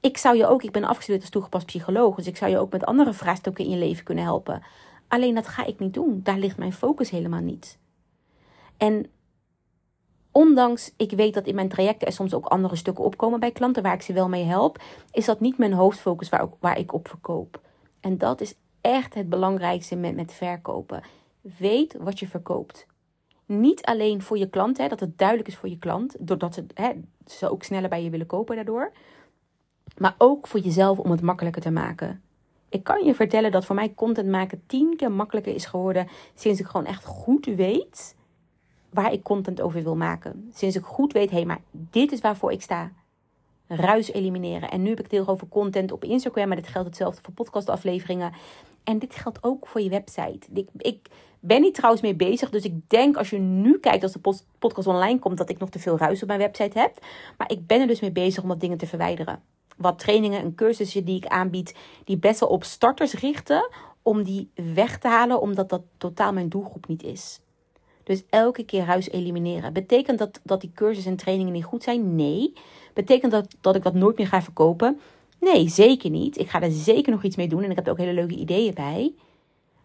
ik 0.05 0.19
zou 0.19 0.37
je 0.37 0.47
ook, 0.47 0.63
ik 0.63 0.73
ben 0.73 0.85
afgestudeerd 0.85 1.23
als 1.23 1.31
toegepast 1.31 1.67
psycholoog, 1.67 2.17
dus 2.17 2.27
ik 2.27 2.37
zou 2.37 2.51
je 2.51 2.59
ook 2.59 2.73
met 2.73 2.85
andere 2.85 3.13
vraagstukken 3.13 3.65
in 3.65 3.71
je 3.71 3.77
leven 3.77 4.05
kunnen 4.05 4.25
helpen. 4.25 4.63
Alleen 5.09 5.35
dat 5.35 5.49
ga 5.49 5.65
ik 5.65 5.79
niet 5.79 5.95
doen. 5.95 6.21
Daar 6.23 6.39
ligt 6.39 6.59
mijn 6.59 6.73
focus 6.73 7.11
helemaal 7.11 7.41
niet. 7.41 7.79
En 8.77 9.07
ondanks 10.33 10.93
ik 10.97 11.11
weet 11.11 11.35
dat 11.35 11.47
in 11.47 11.55
mijn 11.55 11.69
trajecten 11.69 12.07
er 12.07 12.13
soms 12.13 12.35
ook 12.35 12.47
andere 12.47 12.77
stukken 12.77 13.05
opkomen 13.05 13.41
bij 13.41 13.51
klanten 13.51 13.83
waar 13.83 13.95
ik 13.95 14.03
ze 14.03 14.13
wel 14.13 14.29
mee 14.29 14.45
help, 14.45 14.83
is 15.11 15.25
dat 15.25 15.41
niet 15.41 15.59
mijn 15.59 15.73
hoofdfocus 15.73 16.29
waar, 16.29 16.49
waar 16.61 16.79
ik 16.79 16.93
op 16.93 17.09
verkoop. 17.09 17.61
En 18.01 18.19
dat 18.19 18.41
is 18.41 18.55
echt 18.81 19.15
het 19.15 19.29
belangrijkste 19.29 19.97
met, 19.97 20.15
met 20.15 20.33
verkopen. 20.33 21.03
Weet 21.41 21.97
wat 22.01 22.19
je 22.19 22.27
verkoopt. 22.27 22.87
Niet 23.47 23.85
alleen 23.85 24.23
voor 24.23 24.39
je 24.39 24.49
klant, 24.49 24.79
hè, 24.79 24.89
dat 24.89 25.01
het 25.01 25.19
duidelijk 25.19 25.49
is 25.49 25.57
voor 25.57 25.69
je 25.69 25.79
klant, 25.79 26.17
doordat 26.19 26.63
hè, 26.75 26.93
ze 27.27 27.51
ook 27.51 27.63
sneller 27.63 27.89
bij 27.89 28.03
je 28.03 28.11
willen 28.11 28.27
kopen 28.27 28.57
daardoor. 28.57 28.93
Maar 29.99 30.15
ook 30.19 30.47
voor 30.47 30.61
jezelf 30.61 30.99
om 30.99 31.11
het 31.11 31.21
makkelijker 31.21 31.63
te 31.63 31.71
maken. 31.71 32.23
Ik 32.69 32.85
kan 32.85 33.05
je 33.05 33.15
vertellen 33.15 33.51
dat 33.51 33.65
voor 33.65 33.75
mij 33.75 33.95
content 33.95 34.29
maken 34.29 34.63
tien 34.67 34.97
keer 34.97 35.13
makkelijker 35.13 35.55
is 35.55 35.67
geworden 35.67 36.09
sinds 36.35 36.61
ik 36.61 36.67
gewoon 36.67 36.87
echt 36.87 37.05
goed 37.05 37.47
weet 37.47 38.17
waar 38.91 39.13
ik 39.13 39.23
content 39.23 39.61
over 39.61 39.83
wil 39.83 39.97
maken. 39.97 40.51
Sinds 40.55 40.77
ik 40.77 40.85
goed 40.85 41.13
weet, 41.13 41.31
hé, 41.31 41.37
hey, 41.37 41.45
maar 41.45 41.61
dit 41.71 42.13
is 42.13 42.21
waarvoor 42.21 42.53
ik 42.53 42.63
sta. 42.63 42.93
Ruis 43.67 44.13
elimineren. 44.13 44.71
En 44.71 44.83
nu 44.83 44.89
heb 44.89 44.99
ik 44.99 45.05
het 45.05 45.13
heel 45.13 45.27
over 45.29 45.49
content 45.49 45.93
op 45.93 46.05
Instagram, 46.05 46.49
maar 46.49 46.57
dit 46.57 46.69
geldt 46.69 46.89
hetzelfde 46.89 47.21
voor 47.23 47.35
podcastafleveringen. 47.35 48.33
En 48.85 48.99
dit 48.99 49.15
geldt 49.15 49.39
ook 49.43 49.67
voor 49.67 49.81
je 49.81 49.89
website. 49.89 50.49
Ik, 50.55 50.69
ik 50.77 51.09
ben 51.41 51.63
hier 51.63 51.73
trouwens 51.73 52.03
mee 52.03 52.15
bezig, 52.15 52.51
dus 52.51 52.65
ik 52.65 52.89
denk 52.91 53.17
als 53.17 53.31
je 53.31 53.39
nu 53.39 53.79
kijkt 53.79 54.03
als 54.03 54.13
de 54.13 54.43
podcast 54.59 54.87
online 54.87 55.19
komt, 55.19 55.39
dat 55.39 55.51
ik 55.51 55.59
nog 55.59 55.71
te 55.71 55.79
veel 55.79 55.99
ruis 55.99 56.23
op 56.23 56.29
mijn 56.29 56.41
website 56.41 56.79
heb. 56.79 56.99
Maar 57.39 57.51
ik 57.51 57.67
ben 57.67 57.81
er 57.81 57.87
dus 57.87 58.01
mee 58.01 58.13
bezig 58.13 58.43
om 58.43 58.49
wat 58.49 58.61
dingen 58.61 58.79
te 58.79 58.87
verwijderen 58.87 59.43
wat 59.77 59.99
trainingen 59.99 60.41
en 60.41 60.55
cursussen 60.55 61.05
die 61.05 61.17
ik 61.17 61.27
aanbied, 61.27 61.75
die 62.05 62.17
best 62.17 62.41
wel 62.41 62.49
op 62.49 62.65
starters 62.65 63.13
richten, 63.13 63.69
om 64.03 64.23
die 64.23 64.51
weg 64.55 64.99
te 64.99 65.09
halen, 65.09 65.41
omdat 65.41 65.69
dat 65.69 65.83
totaal 65.99 66.33
mijn 66.33 66.49
doelgroep 66.49 66.87
niet 66.87 67.03
is. 67.03 67.41
Dus 68.03 68.23
elke 68.31 68.65
keer 68.65 68.85
ruis 68.85 69.11
elimineren. 69.11 69.73
Betekent 69.73 70.19
dat, 70.19 70.41
dat 70.43 70.61
die 70.61 70.73
cursussen 70.75 71.11
en 71.11 71.19
trainingen 71.19 71.53
niet 71.53 71.65
goed 71.65 71.83
zijn? 71.83 72.15
Nee. 72.15 72.53
Betekent 72.93 73.33
dat 73.33 73.55
dat 73.61 73.75
ik 73.75 73.83
dat 73.83 73.95
nooit 73.95 74.19
meer 74.19 74.27
ga 74.27 74.43
verkopen? 74.43 75.01
Nee, 75.41 75.69
zeker 75.69 76.11
niet. 76.11 76.39
Ik 76.39 76.51
ga 76.51 76.61
er 76.61 76.71
zeker 76.71 77.13
nog 77.13 77.23
iets 77.23 77.37
mee 77.37 77.49
doen 77.49 77.63
en 77.63 77.71
ik 77.71 77.77
heb 77.77 77.87
er 77.87 77.93
ook 77.93 77.99
hele 77.99 78.13
leuke 78.13 78.35
ideeën 78.35 78.75
bij. 78.75 79.15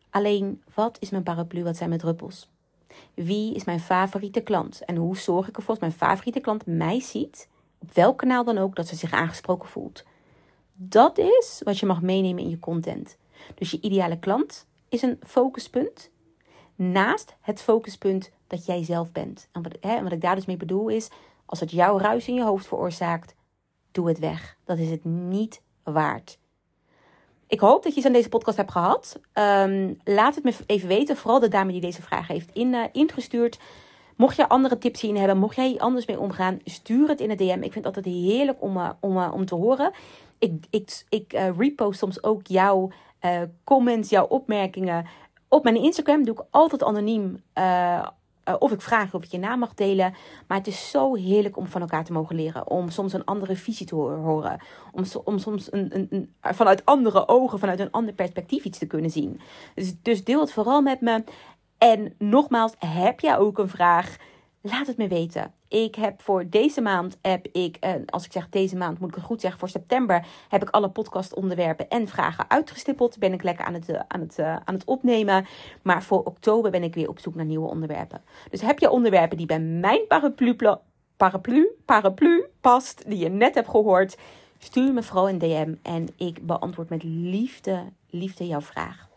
Alleen, 0.09 0.61
wat 0.73 0.97
is 0.99 1.09
mijn 1.09 1.23
paraplu? 1.23 1.63
Wat 1.63 1.77
zijn 1.77 1.89
mijn 1.89 2.01
druppels? 2.01 2.47
Wie 3.13 3.53
is 3.55 3.63
mijn 3.63 3.79
favoriete 3.79 4.41
klant? 4.41 4.85
En 4.85 4.95
hoe 4.95 5.17
zorg 5.17 5.47
ik 5.47 5.57
ervoor 5.57 5.73
dat 5.73 5.83
mijn 5.83 5.93
favoriete 5.93 6.39
klant 6.39 6.65
mij 6.65 6.99
ziet 6.99 7.47
op 7.79 7.93
welk 7.93 8.17
kanaal 8.17 8.43
dan 8.43 8.57
ook, 8.57 8.75
dat 8.75 8.87
ze 8.87 8.95
zich 8.95 9.11
aangesproken 9.11 9.69
voelt. 9.69 10.03
Dat 10.73 11.17
is 11.17 11.61
wat 11.63 11.79
je 11.79 11.85
mag 11.85 12.01
meenemen 12.01 12.43
in 12.43 12.49
je 12.49 12.59
content. 12.59 13.17
Dus 13.55 13.71
je 13.71 13.81
ideale 13.81 14.19
klant 14.19 14.65
is 14.89 15.01
een 15.01 15.19
focuspunt. 15.25 16.09
Naast 16.75 17.35
het 17.41 17.61
focuspunt 17.61 18.31
dat 18.47 18.65
jij 18.65 18.83
zelf 18.83 19.11
bent. 19.11 19.47
En 19.51 19.61
wat, 19.61 19.77
hè, 19.81 20.03
wat 20.03 20.11
ik 20.11 20.21
daar 20.21 20.35
dus 20.35 20.45
mee 20.45 20.57
bedoel 20.57 20.89
is, 20.89 21.09
als 21.45 21.59
het 21.59 21.71
jouw 21.71 21.99
ruis 21.99 22.27
in 22.27 22.33
je 22.33 22.43
hoofd 22.43 22.67
veroorzaakt, 22.67 23.35
doe 23.91 24.07
het 24.07 24.19
weg. 24.19 24.57
Dat 24.63 24.77
is 24.77 24.89
het 24.89 25.05
niet 25.05 25.61
waard. 25.83 26.39
Ik 27.47 27.59
hoop 27.59 27.83
dat 27.83 27.91
je 27.91 27.97
iets 27.97 28.07
aan 28.07 28.13
deze 28.13 28.29
podcast 28.29 28.57
hebt 28.57 28.71
gehad. 28.71 29.19
Ehm, 29.33 29.93
laat 30.03 30.35
het 30.35 30.43
me 30.43 30.53
even 30.65 30.87
weten. 30.87 31.17
Vooral 31.17 31.39
de 31.39 31.47
dame 31.47 31.71
die 31.71 31.81
deze 31.81 32.01
vraag 32.01 32.27
heeft 32.27 32.49
in, 32.53 32.73
uh, 32.73 32.83
ingestuurd. 32.91 33.59
Mocht 34.19 34.35
je 34.35 34.49
andere 34.49 34.77
tips 34.77 35.01
hierin 35.01 35.19
hebben, 35.19 35.37
mocht 35.37 35.55
jij 35.55 35.67
hier 35.67 35.79
anders 35.79 36.05
mee 36.05 36.19
omgaan, 36.19 36.59
stuur 36.63 37.07
het 37.07 37.19
in 37.19 37.29
de 37.29 37.35
DM. 37.35 37.61
Ik 37.61 37.73
vind 37.73 37.85
het 37.85 37.85
altijd 37.85 38.05
heerlijk 38.05 38.61
om, 38.61 38.77
uh, 38.77 38.89
om, 38.99 39.17
uh, 39.17 39.31
om 39.33 39.45
te 39.45 39.55
horen. 39.55 39.91
Ik, 40.37 40.65
ik, 40.69 41.03
ik 41.09 41.33
uh, 41.33 41.57
repost 41.57 41.99
soms 41.99 42.23
ook 42.23 42.47
jouw 42.47 42.91
comments, 43.63 44.09
jouw 44.09 44.25
opmerkingen. 44.25 45.05
Op 45.47 45.63
mijn 45.63 45.75
Instagram 45.75 46.23
doe 46.23 46.33
ik 46.33 46.43
altijd 46.49 46.83
anoniem. 46.83 47.43
of 48.59 48.71
ik 48.71 48.81
vraag 48.81 49.13
of 49.13 49.23
ik 49.23 49.31
je 49.31 49.39
naam 49.39 49.59
mag 49.59 49.73
delen. 49.73 50.13
Maar 50.47 50.57
het 50.57 50.67
is 50.67 50.89
zo 50.89 51.15
heerlijk 51.15 51.57
om 51.57 51.67
van 51.67 51.81
elkaar 51.81 52.03
te 52.03 52.13
mogen 52.13 52.35
leren. 52.35 52.69
Om 52.69 52.89
soms 52.89 53.13
een 53.13 53.25
andere 53.25 53.55
visie 53.55 53.85
te 53.85 53.95
horen. 53.95 54.59
Om, 54.91 55.03
om 55.23 55.37
soms 55.37 55.71
een, 55.71 55.95
een, 55.95 56.07
een, 56.09 56.33
vanuit 56.41 56.85
andere 56.85 57.27
ogen, 57.27 57.59
vanuit 57.59 57.79
een 57.79 57.91
ander 57.91 58.13
perspectief 58.13 58.63
iets 58.63 58.77
te 58.77 58.87
kunnen 58.87 59.11
zien. 59.11 59.41
Dus, 59.75 59.93
dus 60.01 60.23
deel 60.23 60.39
het 60.39 60.51
vooral 60.51 60.81
met 60.81 61.01
me. 61.01 61.23
En 61.79 62.13
nogmaals, 62.17 62.73
heb 62.77 63.19
jij 63.19 63.37
ook 63.37 63.57
een 63.57 63.69
vraag? 63.69 64.15
Laat 64.61 64.87
het 64.87 64.97
me 64.97 65.07
weten. 65.07 65.53
Ik 65.67 65.95
heb 65.95 66.21
voor 66.21 66.49
deze 66.49 66.81
maand, 66.81 67.17
heb 67.21 67.47
ik, 67.51 67.77
als 68.05 68.25
ik 68.25 68.31
zeg 68.31 68.49
deze 68.49 68.75
maand, 68.75 68.99
moet 68.99 69.09
ik 69.09 69.15
het 69.15 69.23
goed 69.23 69.41
zeggen, 69.41 69.59
voor 69.59 69.69
september 69.69 70.25
heb 70.49 70.61
ik 70.61 70.69
alle 70.69 70.89
podcastonderwerpen 70.89 71.89
en 71.89 72.07
vragen 72.07 72.49
uitgestippeld. 72.49 73.19
Ben 73.19 73.33
ik 73.33 73.43
lekker 73.43 73.65
aan 73.65 73.73
het, 73.73 73.89
eh, 73.89 74.01
aan, 74.07 74.19
het, 74.19 74.39
eh, 74.39 74.55
aan 74.65 74.73
het 74.73 74.85
opnemen. 74.85 75.45
Maar 75.81 76.03
voor 76.03 76.23
oktober 76.23 76.71
ben 76.71 76.83
ik 76.83 76.93
weer 76.93 77.09
op 77.09 77.19
zoek 77.19 77.35
naar 77.35 77.45
nieuwe 77.45 77.69
onderwerpen. 77.69 78.21
Dus 78.49 78.61
heb 78.61 78.79
je 78.79 78.89
onderwerpen 78.89 79.37
die 79.37 79.45
bij 79.45 79.59
mijn 79.59 80.07
paraplu, 80.07 80.55
paraplu, 81.17 81.67
paraplu 81.85 82.45
past, 82.61 83.03
die 83.07 83.17
je 83.17 83.29
net 83.29 83.55
hebt 83.55 83.69
gehoord, 83.69 84.17
stuur 84.57 84.93
me 84.93 85.03
vooral 85.03 85.29
een 85.29 85.37
DM 85.37 85.73
en 85.83 86.07
ik 86.15 86.45
beantwoord 86.45 86.89
met 86.89 87.03
liefde, 87.03 87.83
liefde 88.09 88.47
jouw 88.47 88.61
vraag. 88.61 89.08